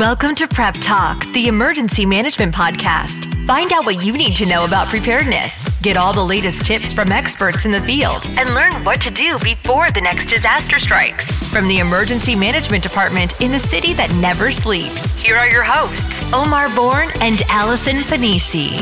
Welcome 0.00 0.34
to 0.36 0.48
Prep 0.48 0.76
Talk, 0.80 1.30
the 1.34 1.46
emergency 1.46 2.06
management 2.06 2.54
podcast. 2.54 3.46
Find 3.46 3.70
out 3.70 3.84
what 3.84 4.02
you 4.02 4.16
need 4.16 4.34
to 4.36 4.46
know 4.46 4.64
about 4.64 4.88
preparedness, 4.88 5.78
get 5.82 5.98
all 5.98 6.14
the 6.14 6.24
latest 6.24 6.64
tips 6.64 6.90
from 6.90 7.12
experts 7.12 7.66
in 7.66 7.70
the 7.70 7.82
field, 7.82 8.26
and 8.38 8.54
learn 8.54 8.82
what 8.82 8.98
to 9.02 9.10
do 9.10 9.38
before 9.40 9.90
the 9.90 10.00
next 10.00 10.30
disaster 10.30 10.78
strikes. 10.78 11.30
From 11.50 11.68
the 11.68 11.80
Emergency 11.80 12.34
Management 12.34 12.82
Department 12.82 13.38
in 13.42 13.52
the 13.52 13.58
city 13.58 13.92
that 13.92 14.10
never 14.22 14.50
sleeps, 14.50 15.14
here 15.22 15.36
are 15.36 15.50
your 15.50 15.64
hosts, 15.64 16.32
Omar 16.32 16.74
Bourne 16.74 17.10
and 17.20 17.42
Allison 17.50 17.96
Pennisi. 17.96 18.80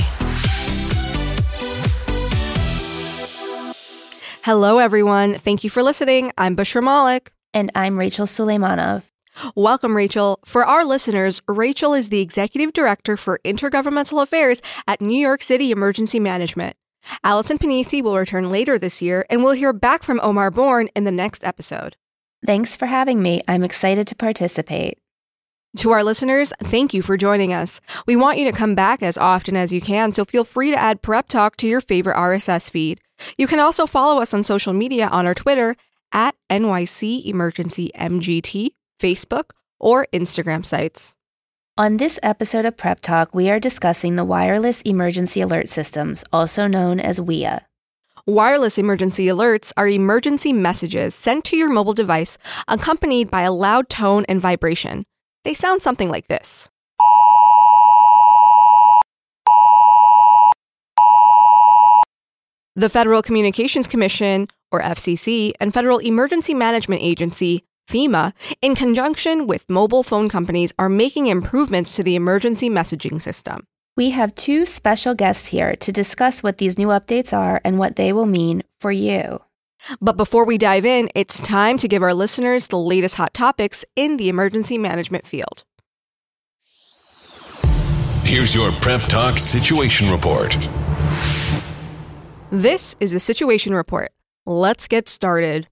Hello, 4.44 4.78
everyone. 4.78 5.34
Thank 5.34 5.64
you 5.64 5.70
for 5.70 5.82
listening. 5.82 6.30
I'm 6.38 6.54
Bushra 6.54 6.80
Malik. 6.80 7.32
And 7.52 7.72
I'm 7.74 7.98
Rachel 7.98 8.26
Suleimanov. 8.26 9.02
Welcome, 9.54 9.96
Rachel. 9.96 10.40
For 10.44 10.64
our 10.64 10.84
listeners, 10.84 11.42
Rachel 11.46 11.94
is 11.94 12.08
the 12.08 12.20
Executive 12.20 12.72
Director 12.72 13.16
for 13.16 13.40
Intergovernmental 13.44 14.22
Affairs 14.22 14.60
at 14.86 15.00
New 15.00 15.18
York 15.18 15.42
City 15.42 15.70
Emergency 15.70 16.18
Management. 16.20 16.76
Allison 17.22 17.58
Pennisi 17.58 18.02
will 18.02 18.16
return 18.16 18.50
later 18.50 18.78
this 18.78 19.00
year, 19.00 19.24
and 19.30 19.42
we'll 19.42 19.52
hear 19.52 19.72
back 19.72 20.02
from 20.02 20.20
Omar 20.22 20.50
Bourne 20.50 20.88
in 20.94 21.04
the 21.04 21.12
next 21.12 21.44
episode. 21.44 21.96
Thanks 22.44 22.76
for 22.76 22.86
having 22.86 23.22
me. 23.22 23.42
I'm 23.48 23.64
excited 23.64 24.06
to 24.08 24.14
participate. 24.14 24.98
To 25.76 25.90
our 25.90 26.02
listeners, 26.02 26.52
thank 26.62 26.94
you 26.94 27.02
for 27.02 27.16
joining 27.16 27.52
us. 27.52 27.80
We 28.06 28.16
want 28.16 28.38
you 28.38 28.50
to 28.50 28.56
come 28.56 28.74
back 28.74 29.02
as 29.02 29.18
often 29.18 29.56
as 29.56 29.72
you 29.72 29.80
can, 29.80 30.12
so 30.12 30.24
feel 30.24 30.44
free 30.44 30.70
to 30.70 30.78
add 30.78 31.02
Prep 31.02 31.28
Talk 31.28 31.56
to 31.58 31.68
your 31.68 31.80
favorite 31.80 32.16
RSS 32.16 32.70
feed. 32.70 33.00
You 33.36 33.46
can 33.46 33.60
also 33.60 33.86
follow 33.86 34.20
us 34.20 34.32
on 34.32 34.42
social 34.42 34.72
media 34.72 35.08
on 35.08 35.26
our 35.26 35.34
Twitter 35.34 35.76
at 36.12 36.34
NYC 36.50 37.26
Emergency 37.26 37.90
MGT 37.94 38.70
Facebook, 38.98 39.50
or 39.78 40.06
Instagram 40.12 40.64
sites. 40.64 41.14
On 41.76 41.96
this 41.96 42.18
episode 42.22 42.64
of 42.64 42.76
Prep 42.76 43.00
Talk, 43.00 43.32
we 43.32 43.48
are 43.48 43.60
discussing 43.60 44.16
the 44.16 44.24
Wireless 44.24 44.82
Emergency 44.82 45.40
Alert 45.40 45.68
Systems, 45.68 46.24
also 46.32 46.66
known 46.66 46.98
as 46.98 47.20
WEA. 47.20 47.60
Wireless 48.26 48.76
emergency 48.78 49.26
alerts 49.26 49.72
are 49.76 49.88
emergency 49.88 50.52
messages 50.52 51.14
sent 51.14 51.44
to 51.46 51.56
your 51.56 51.70
mobile 51.70 51.94
device 51.94 52.36
accompanied 52.66 53.30
by 53.30 53.42
a 53.42 53.52
loud 53.52 53.88
tone 53.88 54.26
and 54.28 54.40
vibration. 54.40 55.06
They 55.44 55.54
sound 55.54 55.80
something 55.80 56.10
like 56.10 56.26
this. 56.26 56.68
The 62.76 62.88
Federal 62.88 63.22
Communications 63.22 63.86
Commission, 63.86 64.48
or 64.70 64.82
FCC, 64.82 65.52
and 65.58 65.72
Federal 65.72 65.98
Emergency 65.98 66.54
Management 66.54 67.02
Agency 67.02 67.64
FEMA, 67.88 68.34
in 68.60 68.74
conjunction 68.74 69.46
with 69.46 69.68
mobile 69.70 70.02
phone 70.02 70.28
companies, 70.28 70.74
are 70.78 70.90
making 70.90 71.26
improvements 71.26 71.96
to 71.96 72.02
the 72.02 72.16
emergency 72.16 72.68
messaging 72.68 73.18
system. 73.18 73.66
We 73.96 74.10
have 74.10 74.34
two 74.34 74.66
special 74.66 75.14
guests 75.14 75.48
here 75.48 75.74
to 75.76 75.90
discuss 75.90 76.42
what 76.42 76.58
these 76.58 76.76
new 76.76 76.88
updates 76.88 77.36
are 77.36 77.62
and 77.64 77.78
what 77.78 77.96
they 77.96 78.12
will 78.12 78.26
mean 78.26 78.62
for 78.78 78.92
you. 78.92 79.40
But 80.00 80.18
before 80.18 80.44
we 80.44 80.58
dive 80.58 80.84
in, 80.84 81.08
it's 81.14 81.40
time 81.40 81.78
to 81.78 81.88
give 81.88 82.02
our 82.02 82.12
listeners 82.12 82.66
the 82.66 82.78
latest 82.78 83.14
hot 83.14 83.32
topics 83.32 83.84
in 83.96 84.18
the 84.18 84.28
emergency 84.28 84.76
management 84.76 85.26
field. 85.26 85.64
Here's 88.24 88.54
your 88.54 88.70
Prep 88.72 89.02
Talk 89.02 89.38
Situation 89.38 90.10
Report. 90.10 90.68
This 92.50 92.96
is 93.00 93.12
the 93.12 93.20
Situation 93.20 93.72
Report. 93.72 94.12
Let's 94.44 94.86
get 94.88 95.08
started. 95.08 95.68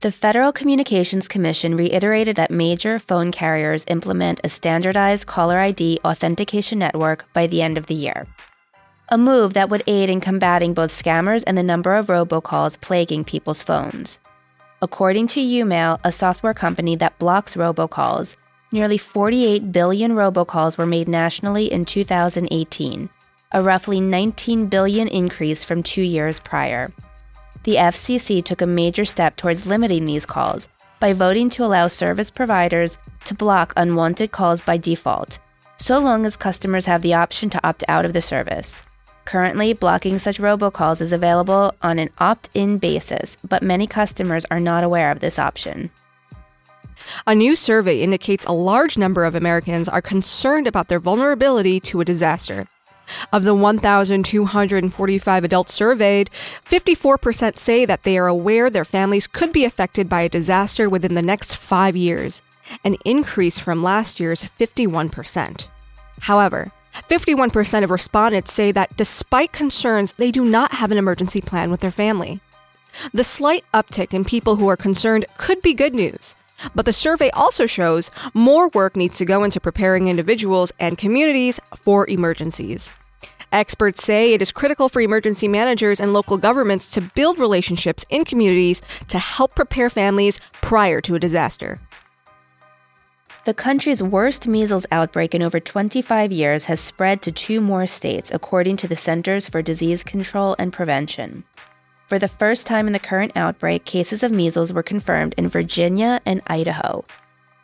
The 0.00 0.12
Federal 0.12 0.52
Communications 0.52 1.26
Commission 1.26 1.76
reiterated 1.76 2.36
that 2.36 2.52
major 2.52 3.00
phone 3.00 3.32
carriers 3.32 3.84
implement 3.88 4.40
a 4.44 4.48
standardized 4.48 5.26
caller 5.26 5.58
ID 5.58 5.98
authentication 6.04 6.78
network 6.78 7.24
by 7.32 7.48
the 7.48 7.62
end 7.62 7.76
of 7.76 7.86
the 7.86 7.96
year. 7.96 8.28
A 9.08 9.18
move 9.18 9.54
that 9.54 9.70
would 9.70 9.82
aid 9.88 10.08
in 10.08 10.20
combating 10.20 10.72
both 10.72 10.92
scammers 10.92 11.42
and 11.48 11.58
the 11.58 11.64
number 11.64 11.96
of 11.96 12.06
robocalls 12.06 12.80
plaguing 12.80 13.24
people's 13.24 13.64
phones. 13.64 14.20
According 14.80 15.26
to 15.28 15.40
YouMail, 15.40 15.98
a 16.04 16.12
software 16.12 16.54
company 16.54 16.94
that 16.94 17.18
blocks 17.18 17.56
robocalls, 17.56 18.36
nearly 18.70 18.98
48 18.98 19.72
billion 19.72 20.12
robocalls 20.12 20.78
were 20.78 20.86
made 20.86 21.08
nationally 21.08 21.72
in 21.72 21.84
2018, 21.84 23.10
a 23.50 23.62
roughly 23.64 24.00
19 24.00 24.68
billion 24.68 25.08
increase 25.08 25.64
from 25.64 25.82
two 25.82 26.02
years 26.02 26.38
prior 26.38 26.92
the 27.68 27.74
FCC 27.74 28.42
took 28.42 28.62
a 28.62 28.66
major 28.66 29.04
step 29.04 29.36
towards 29.36 29.66
limiting 29.66 30.06
these 30.06 30.24
calls 30.24 30.68
by 31.00 31.12
voting 31.12 31.50
to 31.50 31.62
allow 31.62 31.86
service 31.86 32.30
providers 32.30 32.96
to 33.26 33.34
block 33.34 33.74
unwanted 33.76 34.32
calls 34.32 34.62
by 34.62 34.78
default, 34.78 35.38
so 35.76 35.98
long 35.98 36.24
as 36.24 36.34
customers 36.34 36.86
have 36.86 37.02
the 37.02 37.12
option 37.12 37.50
to 37.50 37.60
opt 37.62 37.84
out 37.86 38.06
of 38.06 38.14
the 38.14 38.22
service. 38.22 38.82
Currently, 39.26 39.74
blocking 39.74 40.18
such 40.18 40.38
robocalls 40.38 41.02
is 41.02 41.12
available 41.12 41.74
on 41.82 41.98
an 41.98 42.08
opt 42.16 42.48
in 42.54 42.78
basis, 42.78 43.36
but 43.46 43.62
many 43.62 43.86
customers 43.86 44.46
are 44.50 44.60
not 44.60 44.82
aware 44.82 45.12
of 45.12 45.20
this 45.20 45.38
option. 45.38 45.90
A 47.26 47.34
new 47.34 47.54
survey 47.54 48.00
indicates 48.00 48.46
a 48.46 48.52
large 48.52 48.96
number 48.96 49.26
of 49.26 49.34
Americans 49.34 49.90
are 49.90 50.00
concerned 50.00 50.66
about 50.66 50.88
their 50.88 51.00
vulnerability 51.00 51.80
to 51.80 52.00
a 52.00 52.04
disaster. 52.06 52.66
Of 53.32 53.44
the 53.44 53.54
1,245 53.54 55.44
adults 55.44 55.72
surveyed, 55.72 56.30
54% 56.64 57.56
say 57.56 57.84
that 57.84 58.02
they 58.02 58.18
are 58.18 58.26
aware 58.26 58.70
their 58.70 58.84
families 58.84 59.26
could 59.26 59.52
be 59.52 59.64
affected 59.64 60.08
by 60.08 60.22
a 60.22 60.28
disaster 60.28 60.88
within 60.88 61.14
the 61.14 61.22
next 61.22 61.56
five 61.56 61.96
years, 61.96 62.42
an 62.84 62.96
increase 63.04 63.58
from 63.58 63.82
last 63.82 64.20
year's 64.20 64.44
51%. 64.44 65.66
However, 66.20 66.72
51% 67.08 67.84
of 67.84 67.90
respondents 67.90 68.52
say 68.52 68.72
that 68.72 68.96
despite 68.96 69.52
concerns, 69.52 70.12
they 70.12 70.30
do 70.30 70.44
not 70.44 70.72
have 70.72 70.90
an 70.90 70.98
emergency 70.98 71.40
plan 71.40 71.70
with 71.70 71.80
their 71.80 71.90
family. 71.90 72.40
The 73.12 73.24
slight 73.24 73.64
uptick 73.72 74.12
in 74.12 74.24
people 74.24 74.56
who 74.56 74.68
are 74.68 74.76
concerned 74.76 75.26
could 75.36 75.62
be 75.62 75.74
good 75.74 75.94
news, 75.94 76.34
but 76.74 76.84
the 76.84 76.92
survey 76.92 77.30
also 77.30 77.66
shows 77.66 78.10
more 78.34 78.68
work 78.68 78.96
needs 78.96 79.18
to 79.18 79.24
go 79.24 79.44
into 79.44 79.60
preparing 79.60 80.08
individuals 80.08 80.72
and 80.78 80.98
communities 80.98 81.60
for 81.76 82.08
emergencies. 82.08 82.92
Experts 83.50 84.02
say 84.02 84.34
it 84.34 84.42
is 84.42 84.52
critical 84.52 84.88
for 84.90 85.00
emergency 85.00 85.48
managers 85.48 86.00
and 86.00 86.12
local 86.12 86.36
governments 86.36 86.90
to 86.90 87.00
build 87.00 87.38
relationships 87.38 88.04
in 88.10 88.24
communities 88.24 88.82
to 89.08 89.18
help 89.18 89.54
prepare 89.54 89.88
families 89.88 90.38
prior 90.60 91.00
to 91.00 91.14
a 91.14 91.18
disaster. 91.18 91.80
The 93.46 93.54
country's 93.54 94.02
worst 94.02 94.46
measles 94.46 94.84
outbreak 94.92 95.34
in 95.34 95.40
over 95.40 95.58
25 95.58 96.30
years 96.30 96.64
has 96.64 96.80
spread 96.80 97.22
to 97.22 97.32
two 97.32 97.62
more 97.62 97.86
states, 97.86 98.30
according 98.30 98.76
to 98.78 98.88
the 98.88 98.96
Centers 98.96 99.48
for 99.48 99.62
Disease 99.62 100.04
Control 100.04 100.54
and 100.58 100.70
Prevention. 100.70 101.44
For 102.08 102.18
the 102.18 102.26
first 102.26 102.66
time 102.66 102.86
in 102.86 102.94
the 102.94 102.98
current 102.98 103.32
outbreak, 103.36 103.84
cases 103.84 104.22
of 104.22 104.32
measles 104.32 104.72
were 104.72 104.82
confirmed 104.82 105.34
in 105.36 105.50
Virginia 105.50 106.22
and 106.24 106.40
Idaho. 106.46 107.04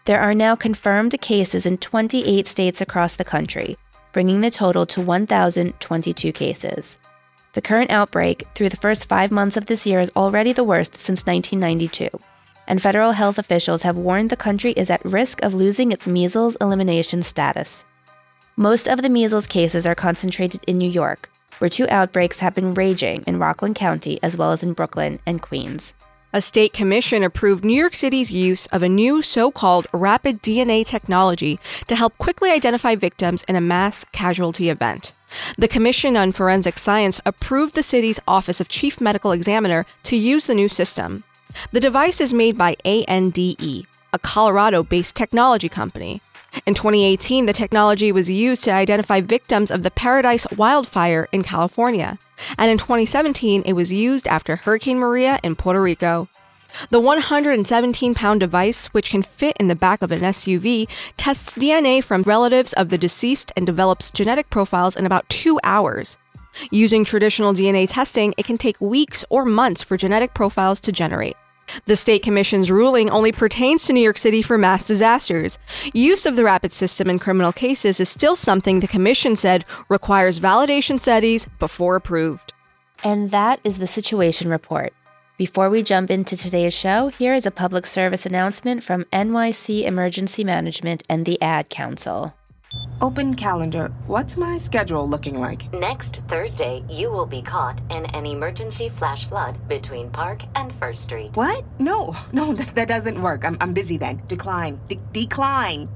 There 0.04 0.20
are 0.20 0.34
now 0.34 0.54
confirmed 0.54 1.18
cases 1.22 1.64
in 1.64 1.78
28 1.78 2.46
states 2.46 2.82
across 2.82 3.16
the 3.16 3.24
country, 3.24 3.78
bringing 4.12 4.42
the 4.42 4.50
total 4.50 4.84
to 4.84 5.00
1,022 5.00 6.30
cases. 6.32 6.98
The 7.54 7.62
current 7.62 7.90
outbreak 7.90 8.46
through 8.54 8.68
the 8.68 8.76
first 8.76 9.08
five 9.08 9.30
months 9.30 9.56
of 9.56 9.64
this 9.64 9.86
year 9.86 10.00
is 10.00 10.10
already 10.14 10.52
the 10.52 10.62
worst 10.62 10.94
since 10.94 11.24
1992, 11.24 12.10
and 12.68 12.82
federal 12.82 13.12
health 13.12 13.38
officials 13.38 13.80
have 13.80 13.96
warned 13.96 14.28
the 14.28 14.36
country 14.36 14.72
is 14.72 14.90
at 14.90 15.02
risk 15.06 15.42
of 15.42 15.54
losing 15.54 15.90
its 15.90 16.06
measles 16.06 16.54
elimination 16.60 17.22
status. 17.22 17.86
Most 18.56 18.88
of 18.88 19.00
the 19.00 19.08
measles 19.08 19.46
cases 19.46 19.86
are 19.86 19.94
concentrated 19.94 20.60
in 20.66 20.76
New 20.76 20.90
York, 20.90 21.30
where 21.58 21.68
two 21.68 21.88
outbreaks 21.88 22.40
have 22.40 22.54
been 22.54 22.74
raging 22.74 23.22
in 23.26 23.38
Rockland 23.38 23.76
County 23.76 24.18
as 24.22 24.36
well 24.36 24.52
as 24.52 24.62
in 24.62 24.72
Brooklyn 24.72 25.18
and 25.26 25.40
Queens. 25.42 25.94
A 26.32 26.40
state 26.40 26.72
commission 26.72 27.22
approved 27.22 27.64
New 27.64 27.78
York 27.78 27.94
City's 27.94 28.32
use 28.32 28.66
of 28.66 28.82
a 28.82 28.88
new 28.88 29.22
so 29.22 29.52
called 29.52 29.86
rapid 29.92 30.42
DNA 30.42 30.84
technology 30.84 31.60
to 31.86 31.94
help 31.94 32.18
quickly 32.18 32.50
identify 32.50 32.96
victims 32.96 33.44
in 33.44 33.54
a 33.54 33.60
mass 33.60 34.04
casualty 34.10 34.68
event. 34.68 35.12
The 35.56 35.68
Commission 35.68 36.16
on 36.16 36.32
Forensic 36.32 36.76
Science 36.76 37.20
approved 37.24 37.76
the 37.76 37.84
city's 37.84 38.18
Office 38.26 38.60
of 38.60 38.68
Chief 38.68 39.00
Medical 39.00 39.30
Examiner 39.30 39.86
to 40.02 40.16
use 40.16 40.46
the 40.46 40.56
new 40.56 40.68
system. 40.68 41.22
The 41.70 41.78
device 41.78 42.20
is 42.20 42.34
made 42.34 42.58
by 42.58 42.76
ANDE, 42.84 43.86
a 44.12 44.18
Colorado 44.20 44.82
based 44.82 45.14
technology 45.14 45.68
company. 45.68 46.20
In 46.66 46.74
2018, 46.74 47.46
the 47.46 47.52
technology 47.52 48.12
was 48.12 48.30
used 48.30 48.64
to 48.64 48.72
identify 48.72 49.20
victims 49.20 49.70
of 49.70 49.82
the 49.82 49.90
Paradise 49.90 50.46
wildfire 50.56 51.28
in 51.32 51.42
California, 51.42 52.18
and 52.56 52.70
in 52.70 52.78
2017, 52.78 53.62
it 53.62 53.72
was 53.72 53.92
used 53.92 54.28
after 54.28 54.56
Hurricane 54.56 54.98
Maria 54.98 55.38
in 55.42 55.56
Puerto 55.56 55.80
Rico. 55.80 56.28
The 56.90 57.00
117 57.00 58.14
pound 58.14 58.40
device, 58.40 58.86
which 58.88 59.10
can 59.10 59.22
fit 59.22 59.56
in 59.58 59.68
the 59.68 59.76
back 59.76 60.02
of 60.02 60.10
an 60.10 60.20
SUV, 60.20 60.88
tests 61.16 61.54
DNA 61.54 62.02
from 62.02 62.22
relatives 62.22 62.72
of 62.72 62.88
the 62.88 62.98
deceased 62.98 63.52
and 63.56 63.66
develops 63.66 64.10
genetic 64.10 64.50
profiles 64.50 64.96
in 64.96 65.06
about 65.06 65.28
two 65.28 65.60
hours. 65.62 66.18
Using 66.70 67.04
traditional 67.04 67.52
DNA 67.52 67.86
testing, 67.88 68.34
it 68.36 68.44
can 68.44 68.58
take 68.58 68.80
weeks 68.80 69.24
or 69.28 69.44
months 69.44 69.82
for 69.82 69.96
genetic 69.96 70.34
profiles 70.34 70.80
to 70.80 70.92
generate. 70.92 71.36
The 71.86 71.96
state 71.96 72.22
commission's 72.22 72.70
ruling 72.70 73.10
only 73.10 73.32
pertains 73.32 73.84
to 73.84 73.92
New 73.92 74.00
York 74.00 74.18
City 74.18 74.42
for 74.42 74.58
mass 74.58 74.86
disasters. 74.86 75.58
Use 75.92 76.26
of 76.26 76.36
the 76.36 76.44
rapid 76.44 76.72
system 76.72 77.08
in 77.10 77.18
criminal 77.18 77.52
cases 77.52 78.00
is 78.00 78.08
still 78.08 78.36
something 78.36 78.80
the 78.80 78.88
commission 78.88 79.36
said 79.36 79.64
requires 79.88 80.40
validation 80.40 80.98
studies 80.98 81.46
before 81.58 81.96
approved. 81.96 82.52
And 83.02 83.30
that 83.30 83.60
is 83.64 83.78
the 83.78 83.86
situation 83.86 84.48
report. 84.48 84.92
Before 85.36 85.68
we 85.68 85.82
jump 85.82 86.10
into 86.10 86.36
today's 86.36 86.74
show, 86.74 87.08
here 87.08 87.34
is 87.34 87.44
a 87.44 87.50
public 87.50 87.86
service 87.86 88.24
announcement 88.24 88.84
from 88.84 89.02
NYC 89.04 89.82
Emergency 89.82 90.44
Management 90.44 91.02
and 91.08 91.26
the 91.26 91.42
Ad 91.42 91.68
Council. 91.68 92.34
Open 93.00 93.34
calendar. 93.34 93.88
What's 94.06 94.36
my 94.36 94.56
schedule 94.56 95.08
looking 95.08 95.38
like? 95.38 95.72
Next 95.72 96.22
Thursday, 96.28 96.84
you 96.88 97.10
will 97.10 97.26
be 97.26 97.42
caught 97.42 97.80
in 97.90 98.06
an 98.06 98.24
emergency 98.24 98.88
flash 98.88 99.26
flood 99.26 99.58
between 99.68 100.10
Park 100.10 100.42
and 100.54 100.72
First 100.74 101.02
Street. 101.02 101.36
What? 101.36 101.64
No, 101.78 102.14
no, 102.32 102.54
that, 102.54 102.74
that 102.74 102.88
doesn't 102.88 103.20
work. 103.20 103.44
I'm, 103.44 103.56
I'm 103.60 103.74
busy 103.74 103.96
then. 103.96 104.22
Decline. 104.26 104.80
De- 104.88 105.00
decline. 105.12 105.88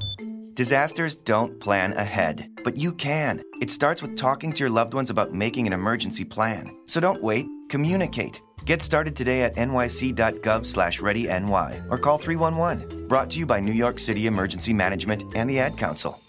Disasters 0.55 1.15
don't 1.15 1.61
plan 1.61 1.93
ahead, 1.93 2.51
but 2.65 2.77
you 2.77 2.93
can. 2.93 3.43
It 3.61 3.71
starts 3.71 4.03
with 4.03 4.17
talking 4.17 4.53
to 4.53 4.59
your 4.59 4.71
loved 4.71 4.93
ones 4.93 5.09
about 5.09 5.33
making 5.33 5.69
an 5.69 5.73
emergency 5.73 6.25
plan. 6.25 6.77
So 6.85 7.01
don't 7.01 7.23
wait, 7.23 7.47
communicate. 7.69 8.41
Get 8.65 8.83
started 8.83 9.15
today 9.17 9.43
at 9.43 9.55
nyc.gov 9.55 10.67
slash 10.67 11.01
readyny 11.01 11.87
or 11.89 11.97
call 11.97 12.19
311. 12.19 13.07
Brought 13.07 13.31
to 13.31 13.39
you 13.39 13.47
by 13.47 13.61
New 13.61 13.73
York 13.73 13.99
City 13.99 14.27
Emergency 14.27 14.73
Management 14.73 15.23
and 15.37 15.49
the 15.49 15.61
Ad 15.61 15.79
Council. 15.79 16.21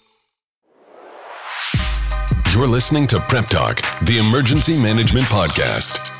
You're 2.52 2.66
listening 2.66 3.06
to 3.06 3.20
Prep 3.20 3.46
Talk, 3.46 3.80
the 4.02 4.18
Emergency 4.18 4.82
Management 4.82 5.26
Podcast. 5.26 6.10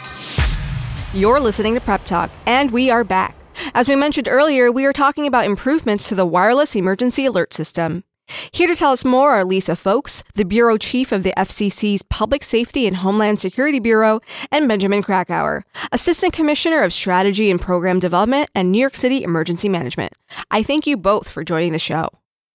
You're 1.13 1.41
listening 1.41 1.75
to 1.75 1.81
Prep 1.81 2.05
Talk, 2.05 2.31
and 2.47 2.71
we 2.71 2.89
are 2.89 3.03
back. 3.03 3.35
As 3.75 3.89
we 3.89 3.97
mentioned 3.97 4.29
earlier, 4.31 4.71
we 4.71 4.85
are 4.85 4.93
talking 4.93 5.27
about 5.27 5.45
improvements 5.45 6.07
to 6.09 6.15
the 6.15 6.25
wireless 6.25 6.77
emergency 6.77 7.27
alert 7.27 7.53
system. 7.53 8.05
Here 8.53 8.69
to 8.69 8.77
tell 8.77 8.93
us 8.93 9.05
more 9.05 9.33
are 9.33 9.45
Lisa 9.45 9.73
Fowlkes, 9.73 10.23
the 10.35 10.45
Bureau 10.45 10.79
Chief 10.79 11.11
of 11.11 11.25
the 11.25 11.35
FCC's 11.37 12.05
Public 12.05 12.45
Safety 12.45 12.87
and 12.87 12.99
Homeland 12.99 13.41
Security 13.41 13.81
Bureau, 13.81 14.21
and 14.53 14.69
Benjamin 14.69 15.03
Krakauer, 15.03 15.65
Assistant 15.91 16.33
Commissioner 16.33 16.81
of 16.83 16.93
Strategy 16.93 17.51
and 17.51 17.61
Program 17.61 17.99
Development 17.99 18.49
and 18.55 18.71
New 18.71 18.79
York 18.79 18.95
City 18.95 19.25
Emergency 19.25 19.69
Management. 19.69 20.13
I 20.49 20.63
thank 20.63 20.87
you 20.87 20.97
both 20.97 21.29
for 21.29 21.43
joining 21.43 21.73
the 21.73 21.81
show. 21.81 22.09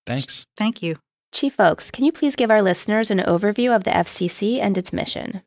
Thanks. 0.06 0.45
Thank 0.56 0.81
you. 0.81 0.95
Chief 1.36 1.58
Fowlkes, 1.58 1.92
can 1.92 2.06
you 2.06 2.14
please 2.14 2.38
give 2.38 2.50
our 2.50 2.62
listeners 2.62 3.12
an 3.12 3.18
overview 3.18 3.76
of 3.76 3.84
the 3.84 3.92
FCC 3.92 4.58
and 4.62 4.78
its 4.78 4.94
mission? 4.94 5.42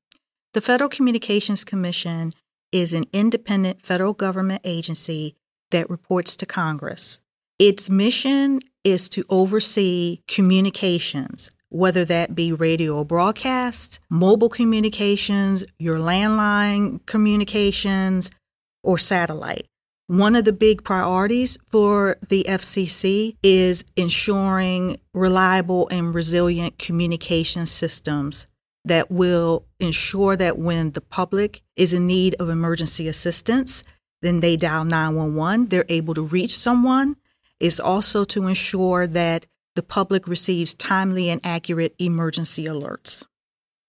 The 0.53 0.61
Federal 0.61 0.91
Communications 0.91 1.65
Commission 1.65 2.33
is 2.71 2.93
an 2.93 3.05
independent 3.11 3.87
federal 3.87 4.13
government 4.13 4.61
agency 4.65 5.35
that 5.71 5.89
reports 5.89 6.37
to 6.37 6.45
Congress. 6.45 7.21
Its 7.59 7.89
mission 7.89 8.61
is 8.85 9.09
to 9.09 9.25
oversee 9.31 10.21
communications, 10.29 11.51
whether 11.71 12.05
that 12.05 12.35
be 12.35 12.53
radio 12.53 13.03
broadcast, 13.03 13.99
mobile 14.11 14.51
communications, 14.51 15.65
your 15.79 15.97
landline 15.97 17.01
communications, 17.07 18.31
or 18.83 18.99
satellite. 18.99 19.67
One 20.09 20.37
of 20.37 20.47
the 20.47 20.55
big 20.55 20.85
priorities 20.85 21.59
for 21.67 22.17
the 22.31 22.47
FCC 22.49 23.37
is 23.43 23.85
ensuring 23.95 24.97
reliable 25.13 25.87
and 25.91 26.15
resilient 26.15 26.79
communication 26.79 27.67
systems 27.67 28.47
that 28.87 29.11
will 29.11 29.67
ensure 29.79 30.35
that 30.35 30.59
when 30.59 30.93
the 30.93 31.03
public 31.03 31.61
is 31.77 31.93
in 31.93 32.07
need 32.07 32.35
of 32.37 32.49
emergency 32.49 33.07
assistance, 33.07 33.85
then 34.23 34.41
they 34.41 34.57
dial 34.57 34.87
911, 34.87 35.69
they're 35.69 35.85
able 35.91 36.15
to 36.15 36.23
reach 36.23 36.57
someone. 36.57 37.17
Is 37.61 37.79
also 37.79 38.25
to 38.25 38.47
ensure 38.47 39.07
that 39.07 39.47
the 39.75 39.83
public 39.83 40.27
receives 40.27 40.73
timely 40.73 41.29
and 41.29 41.41
accurate 41.45 41.95
emergency 41.99 42.65
alerts. 42.65 43.27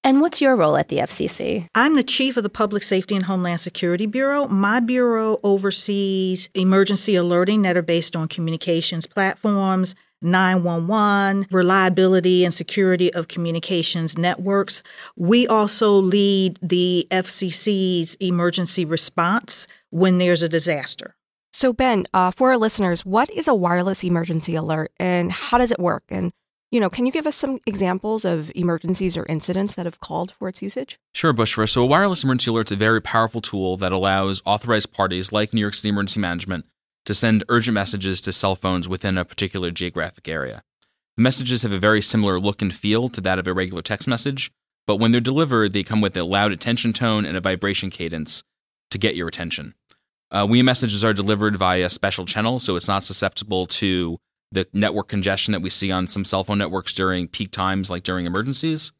And 0.10 0.22
what's 0.22 0.42
your 0.42 0.56
role 0.56 0.76
at 0.76 0.88
the 0.88 0.98
FCC? 0.98 1.68
I'm 1.76 1.96
the 1.96 2.02
chief 2.02 2.36
of 2.36 2.42
the 2.42 2.50
Public 2.50 2.82
Safety 2.82 3.14
and 3.14 3.26
Homeland 3.26 3.60
Security 3.60 4.08
Bureau. 4.08 4.48
My 4.48 4.80
bureau 4.80 5.38
oversees 5.44 6.50
emergency 6.56 7.14
alerting 7.14 7.62
that 7.62 7.78
are 7.78 7.84
based 7.84 8.16
on 8.16 8.28
communications 8.28 9.06
platforms, 9.06 9.94
911, 10.24 11.46
reliability 11.52 12.44
and 12.44 12.52
security 12.52 13.14
of 13.14 13.28
communications 13.28 14.18
networks. 14.18 14.82
We 15.16 15.46
also 15.46 15.92
lead 15.92 16.58
the 16.60 17.06
FCC's 17.12 18.16
emergency 18.16 18.86
response 18.86 19.68
when 19.92 20.18
there's 20.18 20.42
a 20.42 20.50
disaster. 20.50 21.14
So, 21.54 21.72
Ben, 21.72 22.08
uh, 22.16 22.32
for 22.32 22.50
our 22.50 22.58
listeners, 22.58 23.06
what 23.06 23.30
is 23.30 23.48
a 23.48 23.54
wireless 23.54 24.04
emergency 24.04 24.56
alert 24.56 24.92
and 25.00 25.32
how 25.32 25.60
does 25.60 25.72
it 25.72 25.80
work? 25.80 26.04
And 26.10 26.32
you 26.71 26.80
know, 26.80 26.89
can 26.89 27.06
you 27.06 27.12
give 27.12 27.25
us 27.25 27.36
some 27.36 27.60
examples 27.66 28.25
of 28.25 28.51
emergencies 28.54 29.18
or 29.18 29.25
incidents 29.25 29.75
that 29.75 29.86
have 29.86 30.00
called 30.00 30.33
for 30.33 30.48
its 30.50 30.62
usage? 30.62 31.00
Sure, 31.13 31.33
Bushra. 31.33 31.68
So, 31.68 31.83
a 31.83 31.86
wireless 31.86 32.24
emergency 32.24 32.51
alert 32.51 32.68
is 32.68 32.74
a 32.74 32.77
very 32.77 33.01
powerful 33.01 33.42
tool 33.42 33.77
that 33.77 33.92
allows 33.92 34.42
authorized 34.45 34.94
parties 34.94 35.31
like 35.31 35.54
New 35.54 35.62
York 35.62 35.74
City 35.74 35.89
Emergency 35.89 36.19
Management 36.19 36.66
to 37.06 37.13
send 37.13 37.44
urgent 37.50 37.74
messages 37.74 38.21
to 38.21 38.31
cell 38.31 38.56
phones 38.56 38.88
within 38.88 39.18
a 39.18 39.25
particular 39.25 39.71
geographic 39.71 40.27
area. 40.27 40.62
The 41.18 41.24
messages 41.24 41.63
have 41.63 41.71
a 41.71 41.80
very 41.80 42.01
similar 42.01 42.39
look 42.39 42.62
and 42.62 42.74
feel 42.74 43.10
to 43.10 43.22
that 43.22 43.39
of 43.39 43.48
a 43.48 43.54
regular 43.54 43.81
text 43.81 44.07
message, 44.07 44.51
but 44.86 44.98
when 44.98 45.12
they're 45.12 45.22
delivered, 45.22 45.74
they 45.74 45.83
come 45.83 46.01
with 46.01 46.15
a 46.15 46.24
loud 46.24 46.51
attention 46.51 46.94
tone 46.94 47.25
and 47.25 47.36
a 47.36 47.42
vibration 47.42 47.89
cadence 47.89 48.44
to 48.92 48.98
get 48.98 49.15
your 49.15 49.27
attention. 49.27 49.74
Uh, 50.31 50.45
we 50.48 50.62
messages 50.62 51.04
are 51.04 51.13
delivered 51.13 51.56
via 51.56 51.86
a 51.86 51.89
special 51.89 52.25
channel, 52.25 52.60
so 52.60 52.75
it's 52.75 52.88
not 52.88 53.04
susceptible 53.04 53.65
to 53.65 54.19
the 54.51 54.68
network 54.74 55.07
congestion 55.07 55.51
that 55.51 55.62
we 55.62 55.69
see 55.69 55.92
on 55.92 56.07
some 56.07 56.25
cell 56.25 56.44
phone 56.44 56.57
networks 56.57 56.94
during 56.94 57.28
peak 57.28 57.51
times, 57.51 57.90
like 57.90 58.04
during 58.04 58.25
emergencies. 58.25 58.92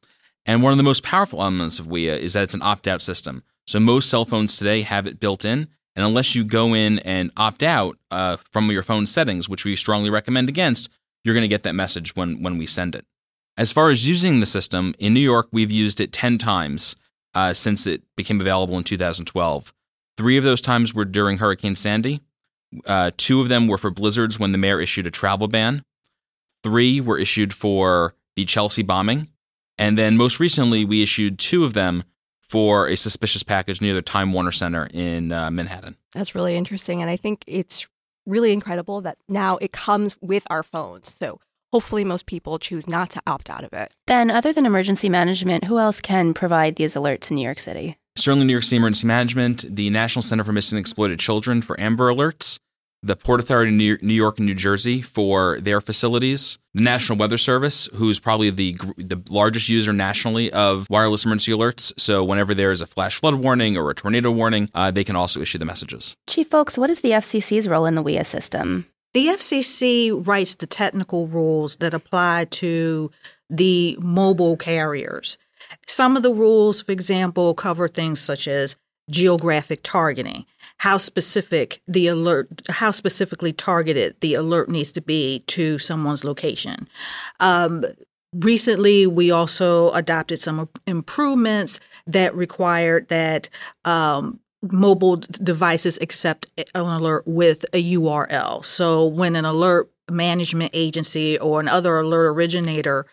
And 0.46 0.64
one 0.64 0.72
of 0.72 0.78
the 0.78 0.84
most 0.84 1.04
powerful 1.04 1.42
elements 1.42 1.80
of 1.80 1.88
WEA 1.88 2.22
is 2.22 2.34
that 2.34 2.44
it's 2.44 2.54
an 2.54 2.62
opt 2.62 2.88
out 2.88 3.02
system. 3.02 3.44
So 3.68 3.80
most 3.80 4.10
cell 4.10 4.26
phones 4.26 4.58
today 4.58 4.82
have 4.82 5.06
it 5.06 5.20
built 5.20 5.46
in. 5.46 5.68
And 5.96 6.06
unless 6.06 6.34
you 6.34 6.44
go 6.44 6.74
in 6.74 7.00
and 7.00 7.32
opt 7.36 7.62
out 7.62 7.98
uh, 8.10 8.38
from 8.52 8.72
your 8.72 8.84
phone 8.84 9.06
settings, 9.06 9.50
which 9.50 9.66
we 9.66 9.76
strongly 9.76 10.10
recommend 10.10 10.50
against, 10.50 10.90
you're 11.24 11.36
going 11.36 11.44
to 11.44 11.50
get 11.50 11.64
that 11.64 11.76
message 11.76 12.16
when, 12.16 12.42
when 12.42 12.58
we 12.58 12.66
send 12.66 12.96
it. 12.96 13.06
As 13.58 13.72
far 13.74 13.90
as 13.90 14.08
using 14.08 14.40
the 14.40 14.46
system, 14.46 14.96
in 15.00 15.14
New 15.14 15.20
York, 15.20 15.50
we've 15.52 15.72
used 15.72 16.00
it 16.00 16.14
10 16.14 16.38
times 16.38 16.96
uh, 17.34 17.54
since 17.54 17.86
it 17.86 18.02
became 18.16 18.40
available 18.40 18.78
in 18.78 18.84
2012. 18.84 19.74
Three 20.18 20.38
of 20.38 20.44
those 20.44 20.62
times 20.62 20.94
were 20.94 21.06
during 21.06 21.38
Hurricane 21.38 21.76
Sandy, 21.76 22.22
uh, 22.86 23.12
two 23.18 23.42
of 23.42 23.50
them 23.50 23.68
were 23.68 23.78
for 23.78 23.92
blizzards 23.92 24.40
when 24.40 24.52
the 24.52 24.58
mayor 24.58 24.80
issued 24.80 25.08
a 25.08 25.12
travel 25.12 25.48
ban. 25.48 25.84
Three 26.64 27.02
were 27.02 27.18
issued 27.18 27.54
for 27.54 28.16
the 28.36 28.46
Chelsea 28.46 28.84
bombing. 28.84 29.30
And 29.78 29.98
then 29.98 30.18
most 30.18 30.40
recently, 30.40 30.84
we 30.84 31.02
issued 31.02 31.40
two 31.40 31.64
of 31.64 31.74
them 31.74 32.04
for 32.42 32.88
a 32.88 32.98
suspicious 32.98 33.44
package 33.44 33.80
near 33.80 33.94
the 33.94 34.02
Time 34.02 34.34
Warner 34.34 34.52
Center 34.52 34.90
in 34.94 35.32
uh, 35.32 35.50
Manhattan. 35.52 35.96
That's 36.14 36.36
really 36.36 36.58
interesting. 36.58 37.02
And 37.02 37.10
I 37.10 37.16
think 37.16 37.44
it's 37.48 37.88
really 38.26 38.52
incredible 38.52 39.02
that 39.02 39.18
now 39.28 39.58
it 39.58 39.72
comes 39.72 40.18
with 40.22 40.46
our 40.50 40.64
phones. 40.64 41.14
So 41.14 41.40
hopefully, 41.72 42.04
most 42.04 42.26
people 42.26 42.60
choose 42.60 42.88
not 42.88 43.10
to 43.12 43.22
opt 43.26 43.50
out 43.50 43.64
of 43.64 43.74
it. 43.74 43.94
Ben, 44.06 44.32
other 44.32 44.52
than 44.52 44.66
emergency 44.66 45.10
management, 45.10 45.66
who 45.66 45.80
else 45.80 46.02
can 46.02 46.34
provide 46.34 46.76
these 46.76 46.96
alerts 46.96 47.30
in 47.30 47.36
New 47.36 47.44
York 47.44 47.60
City? 47.60 47.98
Certainly, 48.20 48.48
New 48.48 48.54
York 48.54 48.64
City 48.64 48.78
Emergency 48.78 49.08
Management, 49.08 49.66
the 49.70 49.90
National 49.90 50.22
Center 50.22 50.44
for 50.44 50.52
Missing 50.52 50.78
and 50.78 50.84
Exploited 50.84 51.20
Children 51.20 51.62
for 51.62 51.80
Amber 51.80 52.12
Alerts, 52.12 52.60
the 53.02 53.16
Port 53.16 53.40
Authority 53.40 53.72
of 53.92 54.02
New 54.04 54.14
York 54.14 54.38
and 54.40 54.46
New 54.46 54.54
Jersey 54.56 55.02
for 55.02 55.58
their 55.62 55.80
facilities, 55.80 56.58
the 56.74 56.82
National 56.82 57.18
Weather 57.18 57.38
Service, 57.38 57.88
who's 57.94 58.20
probably 58.20 58.50
the 58.50 58.74
the 58.98 59.22
largest 59.30 59.70
user 59.70 59.94
nationally 59.94 60.52
of 60.52 60.86
wireless 60.90 61.24
emergency 61.24 61.54
alerts. 61.54 61.94
So 61.98 62.24
whenever 62.26 62.54
there 62.54 62.72
is 62.72 62.82
a 62.82 62.88
flash 62.88 63.22
flood 63.22 63.36
warning 63.36 63.78
or 63.78 63.90
a 63.90 63.96
tornado 63.96 64.32
warning, 64.32 64.70
uh, 64.74 64.92
they 64.92 65.06
can 65.06 65.16
also 65.16 65.40
issue 65.40 65.58
the 65.58 65.66
messages. 65.66 66.18
Chief 66.28 66.50
Fowlkes, 66.50 66.78
what 66.78 66.90
is 66.90 67.00
the 67.00 67.12
FCC's 67.12 67.70
role 67.70 67.86
in 67.86 67.96
the 67.96 68.04
WEA 68.04 68.26
system? 68.26 68.86
The 69.14 69.28
FCC 69.28 70.28
writes 70.28 70.56
the 70.56 70.68
technical 70.68 71.28
rules 71.28 71.78
that 71.78 71.94
apply 71.94 72.48
to 72.52 73.12
the 73.50 73.98
mobile 74.02 74.58
carriers. 74.58 75.38
Some 75.90 76.16
of 76.16 76.22
the 76.22 76.32
rules, 76.32 76.84
for 76.84 76.92
example, 76.92 77.56
cover 77.56 77.88
things 77.88 78.20
such 78.20 78.48
as 78.48 78.76
geographic 79.10 79.80
targeting, 79.82 80.46
how 80.78 80.98
specific 80.98 81.82
the 81.88 82.06
alert, 82.06 82.48
how 82.70 82.92
specifically 82.92 83.52
targeted 83.52 84.16
the 84.22 84.36
alert 84.36 84.70
needs 84.70 84.92
to 84.92 85.02
be 85.02 85.40
to 85.48 85.80
someone's 85.80 86.24
location. 86.24 86.88
Um, 87.40 87.84
recently, 88.36 89.08
we 89.08 89.32
also 89.32 89.92
adopted 89.94 90.38
some 90.38 90.70
improvements 90.86 91.80
that 92.06 92.36
required 92.36 93.08
that 93.08 93.50
um, 93.84 94.40
mobile 94.62 95.16
devices 95.16 95.98
accept 96.02 96.52
an 96.76 96.86
alert 96.86 97.24
with 97.26 97.66
a 97.74 97.94
URL. 97.96 98.64
So 98.64 99.08
when 99.08 99.36
an 99.36 99.46
alert 99.46 99.90
management 100.12 100.72
agency 100.74 101.38
or 101.40 101.60
another 101.60 101.98
alert 101.98 102.28
originator 102.28 103.06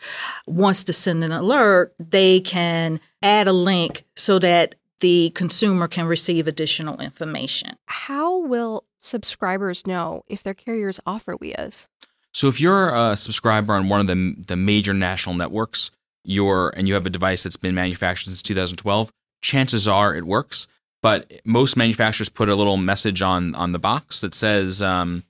wants 0.46 0.84
to 0.84 0.92
send 0.92 1.24
an 1.24 1.32
alert, 1.32 1.94
they 1.98 2.40
can 2.40 3.00
add 3.22 3.48
a 3.48 3.52
link 3.52 4.04
so 4.14 4.38
that 4.38 4.74
the 5.00 5.30
consumer 5.34 5.88
can 5.88 6.06
receive 6.06 6.48
additional 6.48 7.00
information. 7.00 7.76
How 7.86 8.38
will 8.38 8.84
subscribers 8.98 9.86
know 9.86 10.24
if 10.26 10.42
their 10.42 10.54
carriers 10.54 11.00
offer 11.06 11.36
WEAs? 11.36 11.86
So 12.32 12.48
if 12.48 12.60
you're 12.60 12.94
a 12.94 13.16
subscriber 13.16 13.74
on 13.74 13.88
one 13.88 14.00
of 14.00 14.06
the 14.06 14.34
the 14.46 14.56
major 14.56 14.92
national 14.92 15.36
networks, 15.36 15.90
you're 16.22 16.70
and 16.76 16.86
you 16.86 16.94
have 16.94 17.06
a 17.06 17.10
device 17.10 17.42
that's 17.42 17.56
been 17.56 17.74
manufactured 17.74 18.24
since 18.24 18.42
2012, 18.42 19.10
chances 19.40 19.88
are 19.88 20.14
it 20.14 20.26
works. 20.26 20.66
But 21.02 21.40
most 21.44 21.76
manufacturers 21.76 22.28
put 22.28 22.48
a 22.48 22.54
little 22.54 22.76
message 22.76 23.22
on 23.22 23.54
on 23.54 23.72
the 23.72 23.78
box 23.78 24.20
that 24.20 24.34
says 24.34 24.82
um, 24.82 25.24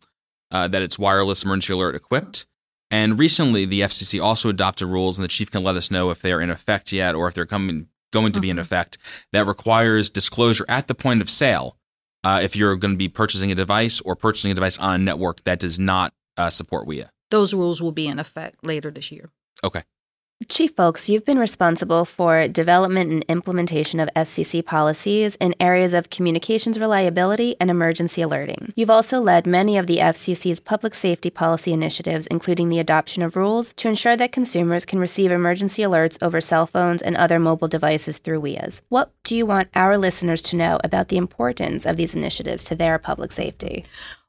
uh, 0.56 0.66
that 0.68 0.80
it's 0.80 0.98
wireless 0.98 1.44
emergency 1.44 1.74
alert 1.74 1.94
equipped. 1.94 2.46
And 2.90 3.18
recently, 3.18 3.66
the 3.66 3.82
FCC 3.82 4.22
also 4.22 4.48
adopted 4.48 4.88
rules, 4.88 5.18
and 5.18 5.24
the 5.24 5.28
chief 5.28 5.50
can 5.50 5.62
let 5.62 5.76
us 5.76 5.90
know 5.90 6.08
if 6.10 6.22
they 6.22 6.32
are 6.32 6.40
in 6.40 6.50
effect 6.50 6.92
yet 6.92 7.14
or 7.14 7.28
if 7.28 7.34
they're 7.34 7.44
coming 7.44 7.88
going 8.12 8.32
to 8.32 8.40
be 8.40 8.48
in 8.48 8.58
effect. 8.58 8.96
That 9.32 9.46
requires 9.46 10.08
disclosure 10.08 10.64
at 10.68 10.86
the 10.86 10.94
point 10.94 11.20
of 11.20 11.28
sale 11.28 11.76
uh, 12.24 12.40
if 12.42 12.56
you're 12.56 12.76
going 12.76 12.94
to 12.94 12.98
be 12.98 13.08
purchasing 13.08 13.52
a 13.52 13.54
device 13.54 14.00
or 14.00 14.16
purchasing 14.16 14.50
a 14.50 14.54
device 14.54 14.78
on 14.78 14.94
a 14.94 14.98
network 14.98 15.44
that 15.44 15.58
does 15.58 15.78
not 15.78 16.14
uh, 16.38 16.48
support 16.48 16.86
WEA. 16.86 17.06
Those 17.30 17.52
rules 17.52 17.82
will 17.82 17.92
be 17.92 18.06
in 18.06 18.18
effect 18.18 18.64
later 18.64 18.90
this 18.90 19.10
year. 19.10 19.30
Okay. 19.62 19.82
Chief 20.48 20.76
Fowlkes, 20.76 21.08
you've 21.08 21.24
been 21.24 21.38
responsible 21.38 22.04
for 22.04 22.46
development 22.46 23.10
and 23.10 23.24
implementation 23.26 23.98
of 23.98 24.10
FCC 24.14 24.62
policies 24.62 25.34
in 25.36 25.54
areas 25.58 25.94
of 25.94 26.10
communications 26.10 26.78
reliability 26.78 27.56
and 27.58 27.70
emergency 27.70 28.20
alerting. 28.20 28.70
You've 28.76 28.90
also 28.90 29.18
led 29.18 29.46
many 29.46 29.78
of 29.78 29.86
the 29.86 29.96
FCC's 29.96 30.60
public 30.60 30.94
safety 30.94 31.30
policy 31.30 31.72
initiatives, 31.72 32.26
including 32.26 32.68
the 32.68 32.78
adoption 32.78 33.22
of 33.22 33.34
rules 33.34 33.72
to 33.78 33.88
ensure 33.88 34.14
that 34.14 34.30
consumers 34.30 34.84
can 34.84 34.98
receive 34.98 35.32
emergency 35.32 35.80
alerts 35.80 36.18
over 36.20 36.42
cell 36.42 36.66
phones 36.66 37.00
and 37.00 37.16
other 37.16 37.40
mobile 37.40 37.66
devices 37.66 38.18
through 38.18 38.40
WEAs. 38.40 38.82
What 38.90 39.12
do 39.24 39.34
you 39.34 39.46
want 39.46 39.70
our 39.74 39.96
listeners 39.96 40.42
to 40.42 40.56
know 40.56 40.78
about 40.84 41.08
the 41.08 41.16
importance 41.16 41.86
of 41.86 41.96
these 41.96 42.14
initiatives 42.14 42.62
to 42.64 42.74
their 42.74 42.98
public 42.98 43.32
safety? 43.32 43.86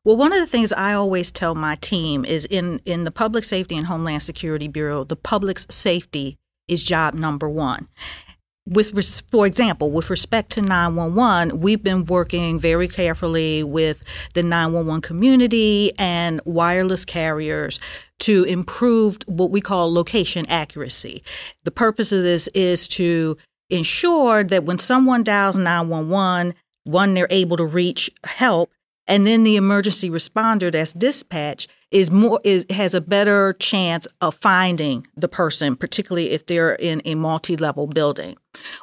Well, 0.08 0.16
one 0.16 0.32
of 0.32 0.40
the 0.40 0.48
things 0.48 0.72
I 0.72 0.94
always 0.94 1.34
tell 1.34 1.54
my 1.54 1.76
team 1.76 2.24
is 2.24 2.46
in, 2.46 2.80
in 2.86 3.04
the 3.04 3.12
Public 3.12 3.44
Safety 3.44 3.76
and 3.76 3.88
Homeland 3.88 4.24
Security 4.24 4.70
Bureau, 4.70 5.04
the 5.04 5.18
public's 5.18 5.68
safety 5.70 6.38
is 6.70 6.82
job 6.82 7.14
number 7.14 7.50
one. 7.50 7.90
With, 8.66 8.94
for 9.30 9.46
example, 9.46 9.92
with 9.92 10.10
respect 10.10 10.52
to 10.52 10.62
911, 10.62 11.60
we've 11.60 11.84
been 11.84 12.06
working 12.06 12.58
very 12.58 12.88
carefully 12.88 13.64
with 13.64 14.02
the 14.34 14.44
911 14.44 15.02
community 15.02 15.92
and 16.00 16.40
wireless 16.46 17.04
carriers 17.04 17.78
to 18.20 18.46
improve 18.46 19.18
what 19.26 19.52
we 19.52 19.60
call 19.60 19.94
location 19.94 20.46
accuracy. 20.48 21.22
The 21.66 21.72
purpose 21.72 22.14
of 22.14 22.22
this 22.22 22.48
is 22.56 22.88
to 22.90 23.36
ensure 23.70 24.46
that 24.46 24.64
when 24.64 24.80
someone 24.80 25.26
dials 25.26 25.58
911, 25.58 26.54
one, 26.86 27.14
they're 27.14 27.28
able 27.30 27.58
to 27.58 27.66
reach 27.66 28.10
help 28.24 28.72
and 29.08 29.26
then 29.26 29.44
the 29.44 29.56
emergency 29.56 30.10
responder 30.10 30.72
that's 30.72 30.94
dispatched 30.94 31.70
is 31.92 32.12
more 32.12 32.40
is 32.44 32.66
has 32.70 32.94
a 32.94 33.02
better 33.02 33.54
chance 33.54 34.08
of 34.22 34.36
finding 34.36 35.08
the 35.16 35.28
person 35.28 35.76
particularly 35.76 36.32
if 36.32 36.46
they're 36.46 36.76
in 36.76 37.02
a 37.06 37.16
multi-level 37.16 37.88
building 37.88 38.36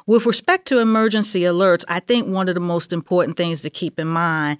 with 0.07 0.25
respect 0.25 0.67
to 0.67 0.79
emergency 0.79 1.41
alerts 1.41 1.85
i 1.87 1.99
think 1.99 2.27
one 2.27 2.49
of 2.49 2.55
the 2.55 2.61
most 2.61 2.91
important 2.91 3.37
things 3.37 3.61
to 3.61 3.69
keep 3.69 3.99
in 3.99 4.07
mind 4.07 4.57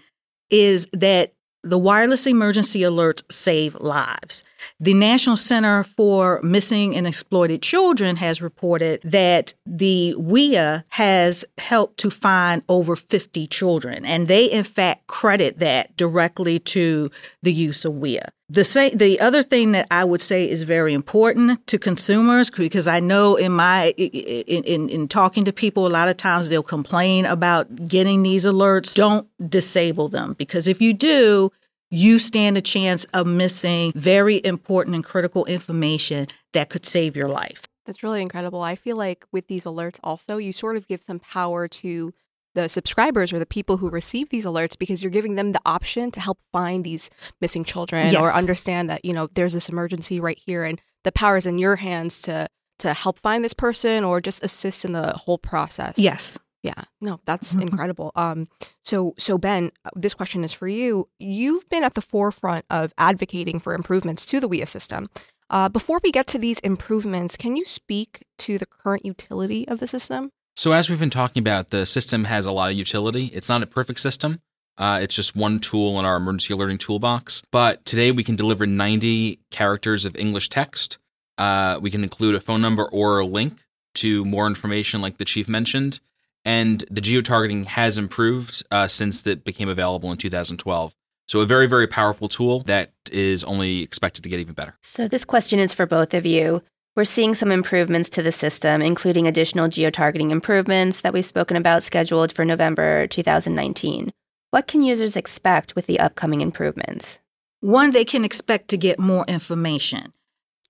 is 0.50 0.88
that 0.94 1.34
the 1.66 1.80
wireless 1.80 2.28
emergency 2.28 2.82
alerts 2.82 3.24
save 3.32 3.76
lives. 3.76 4.44
The 4.80 4.94
National 4.94 5.38
Center 5.38 5.84
for 5.84 6.42
Missing 6.42 6.96
and 6.96 7.08
Exploited 7.08 7.62
Children 7.62 8.16
has 8.18 8.42
reported 8.42 9.02
that 9.04 9.54
the 9.66 10.16
WEA 10.18 10.84
has 10.90 11.46
helped 11.58 11.98
to 12.00 12.10
find 12.10 12.64
over 12.70 12.96
50 12.96 13.48
children, 13.48 14.06
and 14.06 14.28
they 14.28 14.46
in 14.46 14.64
fact 14.64 15.08
credit 15.08 15.60
that 15.60 15.96
directly 15.98 16.60
to 16.60 17.10
the 17.42 17.54
use 17.54 17.86
of 17.86 17.94
WEA. 17.96 18.20
The 18.48 18.92
the 18.94 19.20
other 19.20 19.42
thing 19.42 19.72
that 19.72 19.88
I 19.90 20.04
would 20.04 20.22
say 20.22 20.48
is 20.48 20.62
very 20.64 20.94
important 20.94 21.66
to 21.66 21.80
consumers 21.80 22.52
because 22.52 22.88
I 22.88 23.00
know 23.00 23.36
in 23.36 23.52
my 23.52 23.96
in, 23.98 24.64
in, 24.64 24.90
in 24.90 25.08
talking 25.08 25.46
to 25.46 25.54
people 25.54 25.88
a 25.88 25.90
lot 25.90 26.10
of 26.10 26.18
times 26.18 26.50
they'll 26.50 26.62
complain 26.62 27.26
about 27.26 27.88
getting 27.88 28.22
these 28.22 28.46
alerts. 28.46 28.94
Don't 28.94 29.28
disable 29.50 30.10
them 30.10 30.34
because 30.34 30.68
if 30.68 30.80
you 30.80 30.94
do, 30.94 31.52
you 31.96 32.20
stand 32.20 32.58
a 32.58 32.62
chance 32.62 33.06
of 33.14 33.26
missing 33.28 33.92
very 33.96 34.42
important 34.46 34.96
and 34.96 35.04
critical 35.04 35.46
information 35.46 36.28
that 36.54 36.70
could 36.70 36.86
save 36.86 37.16
your 37.16 37.28
life. 37.28 37.64
That's 37.86 38.02
really 38.04 38.22
incredible. 38.22 38.62
I 38.62 38.76
feel 38.76 38.98
like 38.98 39.26
with 39.32 39.48
these 39.48 39.64
alerts 39.66 40.00
also 40.04 40.38
you 40.38 40.52
sort 40.54 40.76
of 40.78 40.88
give 40.88 41.02
some 41.04 41.20
power 41.20 41.68
to 41.68 42.14
the 42.56 42.70
subscribers 42.70 43.34
or 43.34 43.40
the 43.40 43.46
people 43.46 43.78
who 43.78 43.90
receive 43.90 44.30
these 44.30 44.46
alerts 44.46 44.78
because 44.78 45.04
you're 45.04 45.12
giving 45.12 45.36
them 45.36 45.52
the 45.52 45.60
option 45.66 46.10
to 46.12 46.22
help 46.22 46.40
find 46.54 46.84
these 46.86 47.10
missing 47.42 47.64
children 47.66 48.12
Yes. 48.12 48.22
or 48.22 48.34
understand 48.34 48.90
that 48.90 49.04
you 49.04 49.12
know 49.14 49.28
there's 49.34 49.52
this 49.54 49.68
emergency 49.70 50.20
right 50.22 50.40
here 50.46 50.64
and 50.64 50.80
the 51.04 51.12
power 51.12 51.36
is 51.38 51.46
in 51.46 51.58
your 51.58 51.76
hands 51.76 52.22
to 52.24 52.48
to 52.80 52.94
help 52.94 53.20
find 53.20 53.44
this 53.44 53.54
person 53.54 54.04
or 54.06 54.20
just 54.22 54.44
assist 54.44 54.86
in 54.86 54.94
the 54.94 55.12
whole 55.14 55.38
process 55.38 56.00
Yes. 56.00 56.40
Yeah 56.66 56.84
no 57.08 57.20
that's 57.26 57.54
incredible 57.68 58.12
um 58.16 58.40
so 58.84 58.98
so 59.18 59.38
ben 59.38 59.72
uh, 59.86 59.90
this 60.04 60.14
question 60.20 60.44
is 60.44 60.54
for 60.60 60.68
you 60.68 61.08
you've 61.20 61.68
been 61.70 61.84
at 61.84 61.94
the 61.94 62.02
forefront 62.14 62.66
of 62.70 62.94
advocating 62.98 63.60
for 63.60 63.74
improvements 63.74 64.26
to 64.32 64.40
the 64.40 64.48
WEA 64.48 64.66
system 64.66 65.10
uh, 65.56 65.70
before 65.70 66.00
we 66.04 66.12
get 66.12 66.26
to 66.34 66.40
these 66.46 66.60
improvements 66.72 67.38
can 67.38 67.56
you 67.56 67.66
speak 67.66 68.10
to 68.46 68.58
the 68.58 68.66
current 68.66 69.06
utility 69.06 69.62
of 69.68 69.80
the 69.80 69.88
system 69.88 70.32
So, 70.58 70.72
as 70.72 70.90
we've 70.90 71.00
been 71.06 71.10
talking 71.22 71.42
about, 71.42 71.70
the 71.70 71.86
system 71.86 72.24
has 72.26 72.46
a 72.46 72.52
lot 72.52 72.72
of 72.72 72.78
utility. 72.78 73.26
It's 73.38 73.50
not 73.50 73.62
a 73.62 73.68
perfect 73.68 74.00
system. 74.00 74.40
Uh, 74.78 75.00
it's 75.04 75.16
just 75.16 75.36
one 75.36 75.60
tool 75.60 76.00
in 76.00 76.06
our 76.06 76.18
emergency 76.18 76.54
alerting 76.54 76.78
toolbox. 76.78 77.44
But 77.52 77.84
today 77.86 78.10
we 78.12 78.24
can 78.24 78.36
deliver 78.38 78.66
90 78.66 79.40
characters 79.52 80.06
of 80.06 80.16
English 80.16 80.48
text. 80.50 80.98
Uh, 81.38 81.78
we 81.82 81.92
can 81.92 82.04
include 82.04 82.36
a 82.36 82.40
phone 82.40 82.62
number 82.62 82.86
or 82.86 83.20
a 83.20 83.26
link 83.26 83.54
to 83.96 84.24
more 84.26 84.48
information, 84.48 85.02
like 85.02 85.18
the 85.18 85.26
chief 85.26 85.48
mentioned. 85.48 86.00
And 86.46 86.86
the 86.92 87.02
geo-targeting 87.02 87.66
has 87.66 87.98
improved 87.98 88.64
uh, 88.72 88.88
since 88.88 89.26
it 89.26 89.44
became 89.44 89.68
available 89.68 90.12
in 90.12 90.18
2012. 90.18 90.94
So, 91.28 91.40
a 91.40 91.46
very, 91.46 91.68
very 91.68 91.88
powerful 91.88 92.28
tool 92.28 92.62
that 92.64 92.92
is 93.12 93.44
only 93.44 93.82
expected 93.82 94.22
to 94.24 94.30
get 94.30 94.40
even 94.40 94.54
better. 94.54 94.78
So, 94.84 95.08
this 95.08 95.26
question 95.26 95.58
is 95.58 95.74
for 95.74 95.88
both 95.88 96.14
of 96.14 96.26
you. 96.26 96.62
We're 96.96 97.04
seeing 97.04 97.34
some 97.34 97.52
improvements 97.52 98.10
to 98.12 98.22
the 98.22 98.32
system, 98.32 98.82
including 98.82 99.28
additional 99.28 99.68
geotargeting 99.68 100.32
improvements 100.32 101.02
that 101.02 101.14
we've 101.14 101.26
spoken 101.26 101.58
about 101.58 101.84
scheduled 101.84 102.32
for 102.32 102.46
November 102.46 103.08
2019. 103.08 104.14
What 104.52 104.68
can 104.68 104.82
users 104.82 105.18
expect 105.18 105.76
with 105.76 105.88
the 105.88 106.00
upcoming 106.00 106.40
improvements? 106.40 107.20
One, 107.60 107.92
they 107.92 108.06
can 108.06 108.24
expect 108.24 108.70
to 108.70 108.78
get 108.78 109.00
more 109.00 109.26
information. 109.28 110.14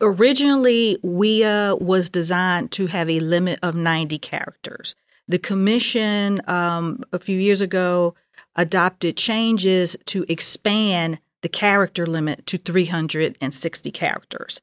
Originally, 0.02 0.98
WEA 1.04 1.74
was 1.80 2.10
designed 2.10 2.72
to 2.72 2.88
have 2.88 3.10
a 3.10 3.20
limit 3.20 3.60
of 3.62 3.76
90 3.76 4.18
characters. 4.18 4.96
The 5.28 5.40
commission, 5.40 6.42
um, 6.48 7.04
a 7.12 7.20
few 7.20 7.40
years 7.40 7.62
ago, 7.62 8.16
adopted 8.56 9.18
changes 9.18 9.98
to 10.06 10.26
expand 10.30 11.20
the 11.42 11.50
character 11.50 12.06
limit 12.06 12.46
to 12.48 12.58
360 12.58 13.92
characters. 13.92 14.62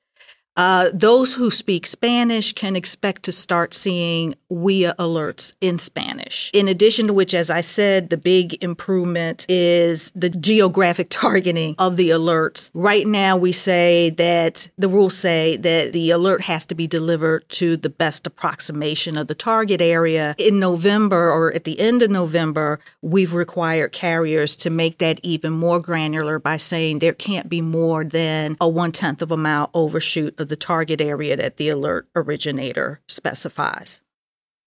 Uh, 0.57 0.91
those 0.93 1.35
who 1.35 1.51
speak 1.51 1.87
Spanish 1.87 2.53
can 2.53 2.77
expect 2.77 3.23
to 3.23 3.33
start 3.33 3.73
seeing 3.73 4.35
WEA 4.53 4.93
alerts 4.99 5.55
in 5.61 5.79
Spanish. 5.79 6.51
In 6.53 6.69
addition 6.69 7.07
to 7.07 7.13
which, 7.13 7.35
as 7.35 7.51
I 7.51 7.61
said, 7.63 8.11
the 8.11 8.17
big 8.17 8.63
improvement 8.63 9.47
is 9.49 10.13
the 10.15 10.31
geographic 10.31 11.09
targeting 11.11 11.75
of 11.79 11.97
the 11.97 12.11
alerts. 12.11 12.71
Right 12.75 13.07
now, 13.07 13.37
we 13.37 13.53
say 13.53 14.11
that 14.11 14.69
the 14.77 14.89
rules 14.89 15.17
say 15.17 15.57
that 15.57 15.93
the 15.93 16.11
alert 16.11 16.43
has 16.43 16.67
to 16.67 16.75
be 16.75 16.87
delivered 16.87 17.49
to 17.51 17.77
the 17.77 17.91
best 17.91 18.27
approximation 18.27 19.17
of 19.17 19.29
the 19.29 19.35
target 19.35 19.81
area. 19.81 20.35
In 20.39 20.59
November 20.61 21.31
or 21.31 21.53
at 21.53 21.65
the 21.65 21.81
end 21.81 22.03
of 22.03 22.11
November, 22.11 22.79
we've 23.01 23.33
required 23.33 23.93
carriers 23.93 24.55
to 24.57 24.71
make 24.71 24.99
that 24.99 25.19
even 25.23 25.53
more 25.53 25.81
granular 25.81 26.39
by 26.39 26.59
saying 26.59 26.99
there 26.99 27.13
can't 27.15 27.49
be 27.49 27.61
more 27.61 28.05
than 28.05 28.57
a 28.61 28.69
one 28.69 28.93
tenth 28.93 29.23
of 29.23 29.31
a 29.31 29.37
mile 29.37 29.71
overshoot 29.73 30.39
of 30.39 30.49
the 30.49 30.57
target 30.57 31.01
area 31.01 31.37
that 31.37 31.57
the 31.57 31.71
alert 31.71 32.07
originator 32.15 33.01
specifies. 33.09 34.02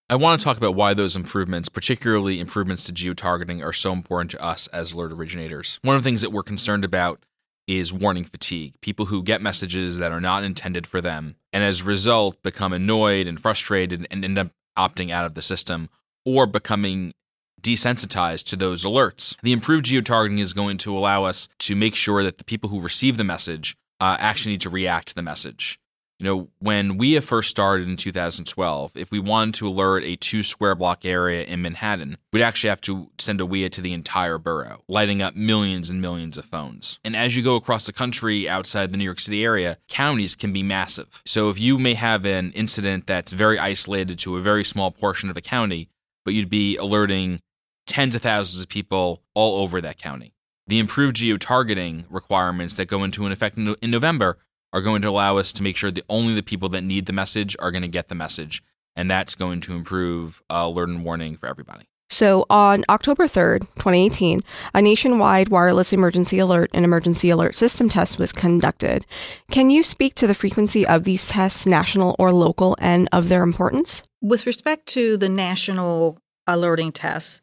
I 0.08 0.18
want 0.18 0.40
to 0.40 0.44
talk 0.44 0.58
about 0.58 0.76
why 0.76 0.94
those 0.94 1.16
improvements, 1.16 1.68
particularly 1.68 2.40
improvements 2.40 2.84
to 2.84 2.94
geotargeting, 2.94 3.66
are 3.66 3.74
so 3.74 3.92
important 3.92 4.30
to 4.32 4.44
us 4.44 4.68
as 4.68 4.94
alert 4.94 5.12
originators. 5.12 5.80
One 5.82 5.96
of 5.96 6.04
the 6.04 6.08
things 6.08 6.22
that 6.22 6.32
we're 6.32 6.44
concerned 6.44 6.86
about 6.86 7.26
is 7.68 7.92
warning 7.92 8.24
fatigue. 8.24 8.76
People 8.82 9.08
who 9.08 9.24
get 9.24 9.42
messages 9.42 9.98
that 9.98 10.12
are 10.12 10.22
not 10.22 10.44
intended 10.44 10.86
for 10.86 11.02
them, 11.02 11.38
and 11.52 11.64
as 11.64 11.82
a 11.82 11.86
result, 11.86 12.38
become 12.44 12.72
annoyed 12.72 13.28
and 13.28 13.42
frustrated 13.42 14.06
and 14.12 14.24
end 14.24 14.38
up 14.38 14.52
opting 14.78 15.10
out 15.10 15.26
of 15.26 15.34
the 15.34 15.42
system 15.42 15.90
or 16.24 16.46
becoming 16.46 17.12
desensitized 17.60 18.44
to 18.44 18.56
those 18.56 18.86
alerts. 18.86 19.36
The 19.42 19.54
improved 19.54 19.88
geotargeting 19.88 20.38
is 20.38 20.54
going 20.54 20.78
to 20.78 20.96
allow 20.96 21.24
us 21.24 21.50
to 21.60 21.76
make 21.76 21.96
sure 21.96 22.22
that 22.22 22.38
the 22.38 22.44
people 22.44 22.70
who 22.70 22.80
receive 22.80 23.18
the 23.18 23.24
message 23.24 23.76
uh, 24.00 24.18
actually 24.20 24.52
need 24.52 24.62
to 24.62 24.70
react 24.70 25.08
to 25.08 25.16
the 25.16 25.24
message. 25.24 25.80
You 26.20 26.26
know, 26.26 26.48
when 26.60 26.98
WEA 26.98 27.20
first 27.20 27.50
started 27.50 27.90
in 27.90 27.98
2012, 27.98 28.96
if 28.96 29.12
we 29.12 29.20
wanted 29.20 29.56
to 29.56 29.68
alert 29.68 30.04
a 30.06 30.16
two 30.16 30.44
square 30.44 30.74
block 30.74 31.04
area 31.04 31.44
in 31.44 31.62
Manhattan, 31.62 32.18
we'd 32.32 32.42
actually 32.42 32.70
have 32.70 32.80
to 32.82 33.12
send 33.20 33.42
a 33.42 33.46
WEA 33.46 33.70
to 33.72 33.82
the 33.82 33.92
entire 33.92 34.38
borough, 34.38 34.82
lighting 34.88 35.22
up 35.22 35.36
millions 35.36 35.90
and 35.90 36.02
millions 36.02 36.38
of 36.38 36.46
phones. 36.46 37.00
And 37.04 37.18
as 37.18 37.36
you 37.36 37.44
go 37.44 37.56
across 37.56 37.86
the 37.86 37.92
country 37.92 38.48
outside 38.48 38.94
the 38.94 38.98
New 38.98 39.04
York 39.04 39.20
City 39.20 39.44
area, 39.44 39.78
counties 39.90 40.36
can 40.36 40.54
be 40.54 40.64
massive. 40.64 41.22
So 41.26 41.50
if 41.50 41.60
you 41.60 41.78
may 41.78 41.96
have 41.96 42.26
an 42.26 42.54
incident 42.54 43.08
that's 43.08 43.34
very 43.34 43.60
isolated 43.60 44.18
to 44.20 44.38
a 44.38 44.42
very 44.42 44.64
small 44.64 44.92
portion 44.92 45.30
of 45.30 45.36
a 45.36 45.42
county, 45.42 45.90
but 46.24 46.34
you'd 46.34 46.50
be 46.50 46.78
alerting 46.78 47.42
tens 47.88 48.16
of 48.16 48.22
thousands 48.22 48.64
of 48.64 48.70
people 48.70 49.22
all 49.34 49.62
over 49.62 49.82
that 49.82 49.98
county. 49.98 50.34
The 50.68 50.80
improved 50.80 51.18
geo 51.18 51.38
targeting 51.38 52.06
requirements 52.10 52.76
that 52.78 52.88
go 52.88 53.04
into 53.04 53.26
an 53.26 53.32
effect 53.32 53.58
in 53.58 53.76
November 53.84 54.40
are 54.74 54.82
going 54.82 55.02
to 55.02 55.10
allow 55.10 55.38
us 55.38 55.54
to 55.54 55.64
make 55.64 55.78
sure 55.78 55.92
that 55.92 56.06
only 56.10 56.34
the 56.34 56.44
people 56.44 56.70
that 56.70 56.82
need 56.82 57.06
the 57.06 57.14
message 57.14 57.56
are 57.60 57.72
going 57.72 57.82
to 57.82 57.88
get 57.88 58.10
the 58.10 58.16
message. 58.16 58.64
And 58.96 59.10
that's 59.10 59.36
going 59.36 59.62
to 59.62 59.74
improve 59.74 60.42
uh, 60.50 60.64
alert 60.66 60.90
and 60.90 61.04
warning 61.04 61.36
for 61.36 61.48
everybody. 61.48 61.86
So, 62.10 62.46
on 62.50 62.86
October 62.88 63.26
3rd, 63.26 63.62
2018, 63.76 64.42
a 64.74 64.82
nationwide 64.82 65.50
wireless 65.50 65.92
emergency 65.92 66.38
alert 66.38 66.70
and 66.74 66.86
emergency 66.86 67.30
alert 67.30 67.56
system 67.56 67.90
test 67.90 68.20
was 68.20 68.32
conducted. 68.32 69.06
Can 69.50 69.72
you 69.72 69.82
speak 69.82 70.14
to 70.16 70.28
the 70.28 70.36
frequency 70.36 70.86
of 70.86 71.04
these 71.04 71.28
tests, 71.28 71.66
national 71.66 72.16
or 72.20 72.32
local, 72.32 72.78
and 72.80 73.10
of 73.12 73.28
their 73.28 73.42
importance? 73.42 74.04
With 74.22 74.46
respect 74.46 74.86
to 74.90 75.18
the 75.18 75.30
national 75.30 76.20
alerting 76.46 76.92
tests, 76.92 77.42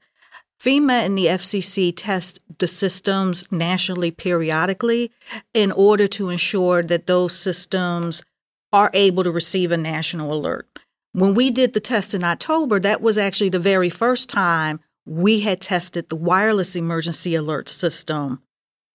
FEMA 0.62 1.04
and 1.04 1.18
the 1.18 1.26
FCC 1.26 1.92
test 1.94 2.38
the 2.58 2.68
systems 2.68 3.50
nationally 3.50 4.12
periodically 4.12 5.10
in 5.52 5.72
order 5.72 6.06
to 6.06 6.28
ensure 6.28 6.84
that 6.84 7.08
those 7.08 7.36
systems 7.36 8.22
are 8.72 8.90
able 8.94 9.24
to 9.24 9.32
receive 9.32 9.72
a 9.72 9.76
national 9.76 10.32
alert. 10.32 10.78
When 11.12 11.34
we 11.34 11.50
did 11.50 11.72
the 11.72 11.80
test 11.80 12.14
in 12.14 12.22
October, 12.22 12.78
that 12.78 13.00
was 13.00 13.18
actually 13.18 13.48
the 13.48 13.58
very 13.58 13.90
first 13.90 14.30
time 14.30 14.78
we 15.04 15.40
had 15.40 15.60
tested 15.60 16.08
the 16.08 16.16
wireless 16.16 16.76
emergency 16.76 17.34
alert 17.34 17.68
system 17.68 18.40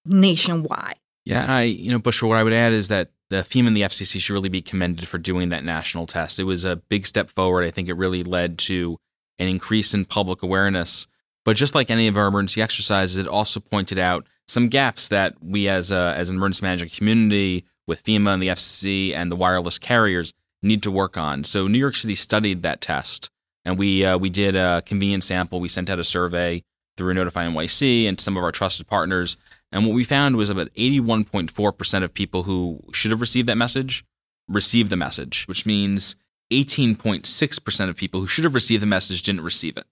nationwide. 0.06 0.96
Yeah, 1.26 1.46
I, 1.54 1.64
you 1.64 1.92
know, 1.92 2.00
Bushra, 2.00 2.30
what 2.30 2.38
I 2.38 2.44
would 2.44 2.54
add 2.54 2.72
is 2.72 2.88
that 2.88 3.10
the 3.30 3.38
FEMA 3.38 3.68
and 3.68 3.76
the 3.76 3.82
FCC 3.82 4.22
should 4.22 4.34
really 4.34 4.48
be 4.48 4.62
commended 4.62 5.06
for 5.06 5.18
doing 5.18 5.50
that 5.50 5.66
national 5.66 6.08
test. 6.08 6.40
It 6.40 6.46
was 6.46 6.64
a 6.64 6.78
big 6.78 7.06
step 7.06 7.30
forward. 7.30 7.66
I 7.66 7.72
think 7.72 7.90
it 7.90 7.98
really 7.98 8.24
led 8.24 8.58
to 8.60 8.98
an 9.38 9.50
increase 9.50 9.94
in 9.94 10.06
public 10.06 10.42
awareness 10.42 11.08
but 11.48 11.56
just 11.56 11.76
like 11.76 11.90
any 11.90 12.10
of 12.10 12.18
our 12.18 12.28
emergency 12.28 12.62
exercises, 12.62 13.16
it 13.16 13.26
also 13.26 13.62
pointed 13.62 13.98
out 13.98 14.28
some 14.50 14.68
gaps 14.68 15.08
that 15.08 15.34
we 15.42 15.70
as 15.70 15.92
a, 15.92 16.14
as 16.18 16.30
an 16.30 16.36
emergency 16.36 16.66
management 16.66 16.92
community 16.92 17.64
with 17.88 18.04
FEMA 18.04 18.34
and 18.34 18.44
the 18.44 18.50
FCC 18.50 19.14
and 19.14 19.32
the 19.32 19.36
wireless 19.38 19.80
carriers 19.80 20.34
need 20.62 20.84
to 20.84 20.92
work 20.92 21.16
on. 21.18 21.46
So 21.46 21.70
New 21.70 21.78
York 21.78 21.96
City 21.96 22.16
studied 22.16 22.64
that 22.64 22.82
test, 22.82 23.30
and 23.64 23.78
we 23.78 24.04
uh, 24.04 24.18
we 24.18 24.30
did 24.30 24.58
a 24.58 24.84
convenient 24.86 25.24
sample. 25.24 25.62
We 25.62 25.70
sent 25.70 25.90
out 25.90 26.00
a 26.00 26.04
survey 26.04 26.64
through 26.98 27.14
Notify 27.14 27.46
NYC 27.46 28.10
and 28.10 28.20
some 28.20 28.36
of 28.36 28.44
our 28.44 28.52
trusted 28.52 28.88
partners, 28.88 29.38
and 29.72 29.86
what 29.86 29.96
we 29.96 30.04
found 30.04 30.36
was 30.36 30.50
about 30.50 30.74
81.4 30.74 31.78
percent 31.78 32.04
of 32.04 32.14
people 32.14 32.44
who 32.44 32.82
should 32.92 33.12
have 33.12 33.22
received 33.22 33.48
that 33.48 33.56
message 33.56 34.04
received 34.50 34.90
the 34.90 34.98
message, 34.98 35.46
which 35.46 35.66
means 35.66 36.18
18.6 36.52 37.64
percent 37.64 37.90
of 37.90 37.96
people 37.96 38.20
who 38.20 38.28
should 38.28 38.44
have 38.44 38.54
received 38.54 38.84
the 38.84 38.88
message 38.88 39.22
didn't 39.22 39.46
receive 39.46 39.78
it. 39.78 39.86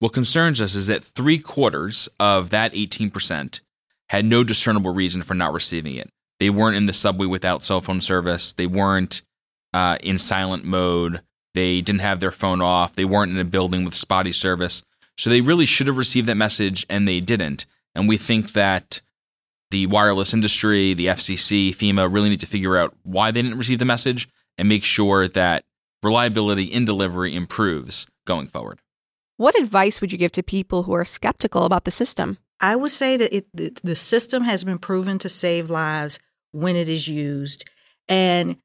What 0.00 0.12
concerns 0.12 0.60
us 0.60 0.74
is 0.74 0.86
that 0.86 1.02
three 1.02 1.38
quarters 1.38 2.08
of 2.20 2.50
that 2.50 2.72
18% 2.72 3.60
had 4.10 4.24
no 4.24 4.44
discernible 4.44 4.94
reason 4.94 5.22
for 5.22 5.34
not 5.34 5.52
receiving 5.52 5.96
it. 5.96 6.10
They 6.38 6.50
weren't 6.50 6.76
in 6.76 6.86
the 6.86 6.92
subway 6.92 7.26
without 7.26 7.64
cell 7.64 7.80
phone 7.80 8.00
service. 8.00 8.52
They 8.52 8.66
weren't 8.66 9.22
uh, 9.74 9.98
in 10.02 10.18
silent 10.18 10.64
mode. 10.64 11.22
They 11.54 11.80
didn't 11.80 12.00
have 12.00 12.20
their 12.20 12.30
phone 12.30 12.62
off. 12.62 12.94
They 12.94 13.04
weren't 13.04 13.32
in 13.32 13.38
a 13.38 13.44
building 13.44 13.84
with 13.84 13.94
spotty 13.94 14.32
service. 14.32 14.82
So 15.16 15.30
they 15.30 15.40
really 15.40 15.66
should 15.66 15.88
have 15.88 15.98
received 15.98 16.28
that 16.28 16.36
message 16.36 16.86
and 16.88 17.08
they 17.08 17.20
didn't. 17.20 17.66
And 17.94 18.08
we 18.08 18.16
think 18.16 18.52
that 18.52 19.00
the 19.70 19.86
wireless 19.86 20.32
industry, 20.32 20.94
the 20.94 21.06
FCC, 21.06 21.70
FEMA 21.70 22.12
really 22.12 22.28
need 22.28 22.40
to 22.40 22.46
figure 22.46 22.76
out 22.76 22.94
why 23.02 23.32
they 23.32 23.42
didn't 23.42 23.58
receive 23.58 23.80
the 23.80 23.84
message 23.84 24.28
and 24.56 24.68
make 24.68 24.84
sure 24.84 25.26
that 25.26 25.64
reliability 26.02 26.64
in 26.64 26.84
delivery 26.84 27.34
improves 27.34 28.06
going 28.24 28.46
forward. 28.46 28.78
What 29.38 29.56
advice 29.56 30.00
would 30.00 30.10
you 30.10 30.18
give 30.18 30.32
to 30.32 30.42
people 30.42 30.82
who 30.82 30.92
are 30.94 31.04
skeptical 31.04 31.64
about 31.64 31.84
the 31.84 31.92
system? 31.92 32.38
I 32.60 32.74
would 32.74 32.90
say 32.90 33.16
that 33.16 33.34
it, 33.34 33.46
the, 33.54 33.72
the 33.84 33.94
system 33.94 34.42
has 34.42 34.64
been 34.64 34.78
proven 34.78 35.16
to 35.18 35.28
save 35.28 35.70
lives 35.70 36.18
when 36.50 36.74
it 36.74 36.88
is 36.88 37.06
used 37.06 37.64
and 38.08 38.56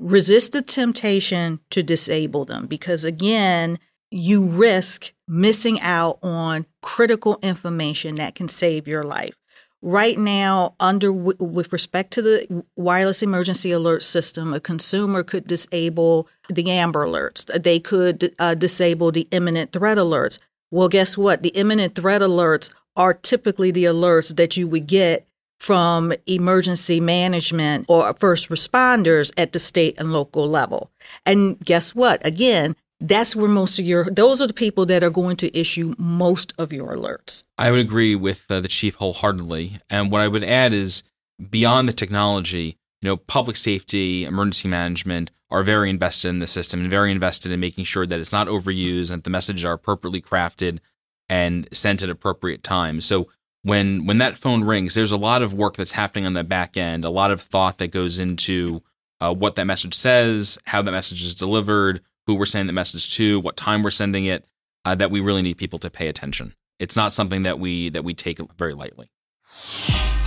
resist 0.00 0.50
the 0.50 0.62
temptation 0.62 1.60
to 1.70 1.80
disable 1.80 2.44
them 2.44 2.66
because, 2.66 3.04
again, 3.04 3.78
you 4.10 4.44
risk 4.44 5.12
missing 5.28 5.80
out 5.80 6.18
on 6.24 6.66
critical 6.82 7.38
information 7.40 8.16
that 8.16 8.34
can 8.34 8.48
save 8.48 8.88
your 8.88 9.04
life 9.04 9.36
right 9.82 10.18
now 10.18 10.74
under 10.80 11.12
with 11.12 11.72
respect 11.72 12.10
to 12.12 12.22
the 12.22 12.64
wireless 12.76 13.22
emergency 13.22 13.70
alert 13.70 14.02
system 14.02 14.52
a 14.54 14.60
consumer 14.60 15.22
could 15.22 15.46
disable 15.46 16.28
the 16.48 16.70
amber 16.70 17.06
alerts. 17.06 17.46
They 17.62 17.78
could 17.78 18.34
uh, 18.38 18.54
disable 18.54 19.12
the 19.12 19.28
imminent 19.30 19.72
threat 19.72 19.98
alerts. 19.98 20.38
Well 20.70 20.88
guess 20.88 21.16
what? 21.16 21.42
The 21.42 21.50
imminent 21.50 21.94
threat 21.94 22.22
alerts 22.22 22.74
are 22.96 23.14
typically 23.14 23.70
the 23.70 23.84
alerts 23.84 24.34
that 24.36 24.56
you 24.56 24.66
would 24.66 24.86
get 24.86 25.26
from 25.58 26.12
emergency 26.26 27.00
management 27.00 27.86
or 27.88 28.12
first 28.14 28.48
responders 28.48 29.32
at 29.36 29.52
the 29.52 29.58
state 29.58 29.98
and 29.98 30.12
local 30.12 30.48
level. 30.48 30.90
And 31.24 31.58
guess 31.60 31.94
what? 31.94 32.24
Again 32.26 32.76
that's 33.00 33.36
where 33.36 33.48
most 33.48 33.78
of 33.78 33.84
your 33.84 34.04
those 34.10 34.40
are 34.40 34.46
the 34.46 34.54
people 34.54 34.86
that 34.86 35.02
are 35.02 35.10
going 35.10 35.36
to 35.36 35.58
issue 35.58 35.94
most 35.98 36.52
of 36.58 36.72
your 36.72 36.94
alerts. 36.94 37.42
I 37.58 37.70
would 37.70 37.80
agree 37.80 38.14
with 38.14 38.46
uh, 38.50 38.60
the 38.60 38.68
chief 38.68 38.96
wholeheartedly. 38.96 39.80
And 39.90 40.10
what 40.10 40.20
i 40.20 40.28
would 40.28 40.44
add 40.44 40.72
is 40.72 41.02
beyond 41.50 41.88
the 41.88 41.92
technology 41.92 42.78
you 43.02 43.08
know 43.08 43.16
public 43.16 43.56
safety 43.56 44.24
emergency 44.24 44.68
management 44.68 45.30
are 45.50 45.62
very 45.62 45.90
invested 45.90 46.28
in 46.28 46.38
the 46.38 46.46
system 46.46 46.80
and 46.80 46.90
very 46.90 47.12
invested 47.12 47.52
in 47.52 47.60
making 47.60 47.84
sure 47.84 48.06
that 48.06 48.18
it's 48.18 48.32
not 48.32 48.48
overused 48.48 49.10
and 49.10 49.18
that 49.18 49.24
the 49.24 49.30
messages 49.30 49.64
are 49.64 49.74
appropriately 49.74 50.20
crafted 50.20 50.80
and 51.28 51.68
sent 51.72 52.02
at 52.02 52.10
appropriate 52.10 52.62
times. 52.64 53.04
So 53.04 53.28
when 53.62 54.06
when 54.06 54.18
that 54.18 54.38
phone 54.38 54.64
rings 54.64 54.94
there's 54.94 55.12
a 55.12 55.16
lot 55.16 55.42
of 55.42 55.52
work 55.52 55.76
that's 55.76 55.92
happening 55.92 56.24
on 56.24 56.34
the 56.34 56.44
back 56.44 56.76
end 56.76 57.04
a 57.04 57.10
lot 57.10 57.32
of 57.32 57.40
thought 57.40 57.78
that 57.78 57.88
goes 57.88 58.20
into 58.20 58.80
uh, 59.20 59.34
what 59.34 59.56
that 59.56 59.66
message 59.66 59.94
says 59.94 60.56
how 60.66 60.80
that 60.80 60.92
message 60.92 61.24
is 61.24 61.34
delivered 61.34 62.00
who 62.26 62.34
we're 62.34 62.46
sending 62.46 62.66
the 62.66 62.72
message 62.72 63.14
to, 63.16 63.40
what 63.40 63.56
time 63.56 63.82
we're 63.82 63.90
sending 63.90 64.24
it, 64.24 64.44
uh, 64.84 64.94
that 64.94 65.10
we 65.10 65.20
really 65.20 65.42
need 65.42 65.56
people 65.56 65.78
to 65.78 65.90
pay 65.90 66.08
attention. 66.08 66.54
It's 66.78 66.96
not 66.96 67.12
something 67.12 67.44
that 67.44 67.58
we 67.58 67.88
that 67.90 68.04
we 68.04 68.14
take 68.14 68.38
very 68.54 68.74
lightly. 68.74 69.08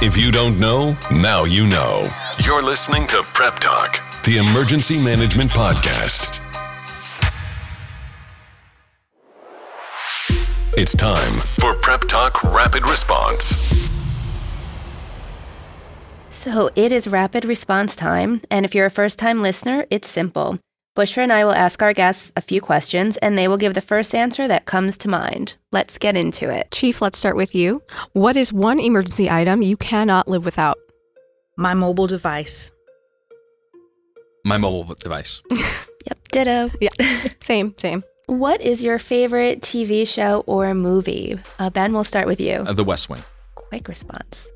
If 0.01 0.17
you 0.17 0.31
don't 0.31 0.59
know, 0.59 0.97
now 1.11 1.43
you 1.43 1.67
know. 1.67 2.07
You're 2.43 2.63
listening 2.63 3.05
to 3.07 3.21
Prep 3.33 3.59
Talk, 3.59 3.99
the 4.23 4.37
emergency 4.37 5.03
management 5.03 5.49
podcast. 5.51 6.39
It's 10.77 10.95
time 10.95 11.33
for 11.59 11.75
Prep 11.75 12.01
Talk 12.01 12.41
Rapid 12.43 12.87
Response. 12.87 13.89
So 16.29 16.69
it 16.75 16.91
is 16.91 17.07
rapid 17.07 17.43
response 17.43 17.95
time, 17.95 18.41
and 18.49 18.63
if 18.63 18.73
you're 18.73 18.85
a 18.85 18.91
first 18.91 19.19
time 19.19 19.41
listener, 19.41 19.85
it's 19.89 20.07
simple. 20.07 20.59
Bushra 20.99 21.19
and 21.19 21.31
I 21.31 21.45
will 21.45 21.53
ask 21.53 21.81
our 21.81 21.93
guests 21.93 22.33
a 22.35 22.41
few 22.41 22.59
questions 22.59 23.15
and 23.15 23.37
they 23.37 23.47
will 23.47 23.55
give 23.55 23.73
the 23.73 23.79
first 23.79 24.13
answer 24.13 24.49
that 24.49 24.65
comes 24.65 24.97
to 24.97 25.07
mind. 25.07 25.55
Let's 25.71 25.97
get 25.97 26.17
into 26.17 26.49
it. 26.49 26.71
Chief, 26.71 27.01
let's 27.01 27.17
start 27.17 27.37
with 27.37 27.55
you. 27.55 27.81
What 28.11 28.35
is 28.35 28.51
one 28.51 28.81
emergency 28.81 29.29
item 29.29 29.61
you 29.61 29.77
cannot 29.77 30.27
live 30.27 30.43
without? 30.43 30.77
My 31.55 31.73
mobile 31.73 32.05
device. 32.05 32.73
My 34.43 34.57
mobile 34.57 34.93
device. 34.95 35.41
yep, 36.05 36.17
ditto. 36.33 36.69
Yeah, 36.81 36.89
same, 37.39 37.75
same. 37.77 38.03
What 38.25 38.59
is 38.59 38.83
your 38.83 38.99
favorite 38.99 39.61
TV 39.61 40.05
show 40.05 40.43
or 40.47 40.73
movie? 40.73 41.39
Uh, 41.59 41.69
ben, 41.69 41.93
we'll 41.93 42.03
start 42.03 42.27
with 42.27 42.41
you. 42.41 42.55
Uh, 42.55 42.73
the 42.73 42.83
West 42.83 43.09
Wing. 43.09 43.23
Quick 43.55 43.87
response. 43.87 44.51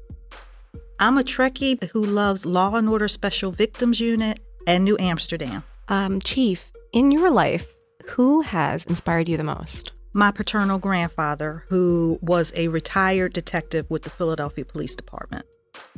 I'm 0.99 1.17
a 1.17 1.23
Trekkie 1.23 1.81
who 1.91 2.03
loves 2.03 2.45
Law 2.45 2.75
and 2.75 2.89
Order 2.89 3.07
Special 3.07 3.53
Victims 3.53 4.01
Unit 4.01 4.41
and 4.67 4.83
New 4.83 4.97
Amsterdam. 4.99 5.63
Um, 5.87 6.19
Chief, 6.21 6.71
in 6.91 7.11
your 7.11 7.29
life, 7.29 7.73
who 8.05 8.41
has 8.41 8.85
inspired 8.85 9.27
you 9.27 9.37
the 9.37 9.43
most? 9.43 9.91
My 10.13 10.31
paternal 10.31 10.79
grandfather, 10.79 11.65
who 11.69 12.19
was 12.21 12.53
a 12.55 12.67
retired 12.67 13.33
detective 13.33 13.89
with 13.89 14.03
the 14.03 14.09
Philadelphia 14.09 14.63
Police 14.63 14.95
Department. 14.95 15.45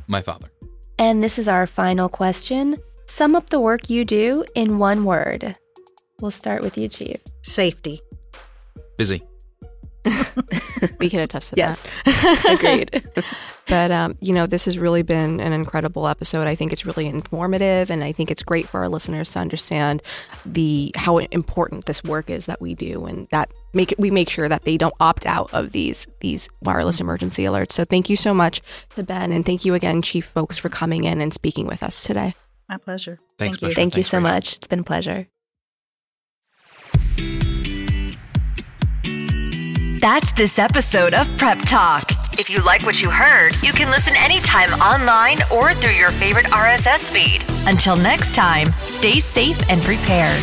My 0.07 0.21
father. 0.21 0.47
And 0.97 1.21
this 1.21 1.37
is 1.37 1.47
our 1.47 1.67
final 1.67 2.09
question. 2.09 2.77
Sum 3.07 3.35
up 3.35 3.49
the 3.49 3.59
work 3.59 3.89
you 3.89 4.05
do 4.05 4.45
in 4.55 4.79
one 4.79 5.03
word. 5.03 5.57
We'll 6.21 6.31
start 6.31 6.61
with 6.61 6.77
you, 6.77 6.87
Chief. 6.87 7.17
Safety. 7.41 8.01
Busy. 8.97 9.21
we 10.99 11.09
can 11.09 11.19
attest 11.19 11.51
to 11.51 11.55
yes. 11.57 11.85
that. 12.05 12.45
Agreed. 12.59 13.03
But 13.67 13.89
um, 13.89 14.15
you 14.21 14.31
know, 14.31 14.45
this 14.45 14.65
has 14.65 14.77
really 14.77 15.01
been 15.01 15.39
an 15.39 15.51
incredible 15.51 16.07
episode. 16.07 16.45
I 16.45 16.53
think 16.53 16.71
it's 16.71 16.85
really 16.85 17.07
informative, 17.07 17.89
and 17.89 18.03
I 18.03 18.11
think 18.11 18.29
it's 18.29 18.43
great 18.43 18.67
for 18.67 18.81
our 18.81 18.89
listeners 18.89 19.31
to 19.31 19.39
understand 19.39 20.03
the 20.45 20.91
how 20.93 21.17
important 21.17 21.87
this 21.87 22.03
work 22.03 22.29
is 22.29 22.45
that 22.45 22.61
we 22.61 22.75
do, 22.75 23.05
and 23.05 23.27
that 23.31 23.49
make 23.73 23.91
it, 23.91 23.99
we 23.99 24.11
make 24.11 24.29
sure 24.29 24.47
that 24.47 24.65
they 24.65 24.77
don't 24.77 24.93
opt 24.99 25.25
out 25.25 25.51
of 25.51 25.71
these 25.71 26.05
these 26.19 26.47
wireless 26.61 27.01
emergency 27.01 27.43
alerts. 27.43 27.71
So 27.71 27.83
thank 27.85 28.07
you 28.07 28.15
so 28.15 28.35
much 28.35 28.61
to 28.95 29.03
Ben, 29.03 29.31
and 29.31 29.43
thank 29.43 29.65
you 29.65 29.73
again, 29.73 30.03
Chief 30.03 30.31
Fowlkes, 30.35 30.59
for 30.59 30.69
coming 30.69 31.05
in 31.05 31.19
and 31.19 31.33
speaking 31.33 31.65
with 31.65 31.81
us 31.81 32.03
today. 32.03 32.35
My 32.69 32.77
pleasure. 32.77 33.19
Thanks, 33.39 33.57
Thank 33.57 33.61
you. 33.61 33.67
Bushra. 33.69 33.75
Thank 33.75 33.97
you 33.97 34.03
so 34.03 34.19
much. 34.19 34.57
It's 34.57 34.67
been 34.67 34.79
a 34.79 34.83
pleasure. 34.83 35.27
That's 40.05 40.31
this 40.33 40.59
episode 40.59 41.15
of 41.15 41.27
Prep 41.35 41.57
Talk. 41.63 42.11
If 42.37 42.47
you 42.47 42.61
like 42.61 42.83
what 42.83 43.01
you 43.01 43.09
heard, 43.09 43.55
you 43.63 43.73
can 43.73 43.89
listen 43.89 44.13
anytime 44.17 44.69
online 44.73 45.39
or 45.51 45.73
through 45.73 45.93
your 45.93 46.11
favorite 46.11 46.45
RSS 46.51 47.09
feed. 47.09 47.43
Until 47.67 47.95
next 47.95 48.35
time, 48.35 48.67
stay 48.83 49.19
safe 49.19 49.59
and 49.67 49.81
prepared. 49.81 50.39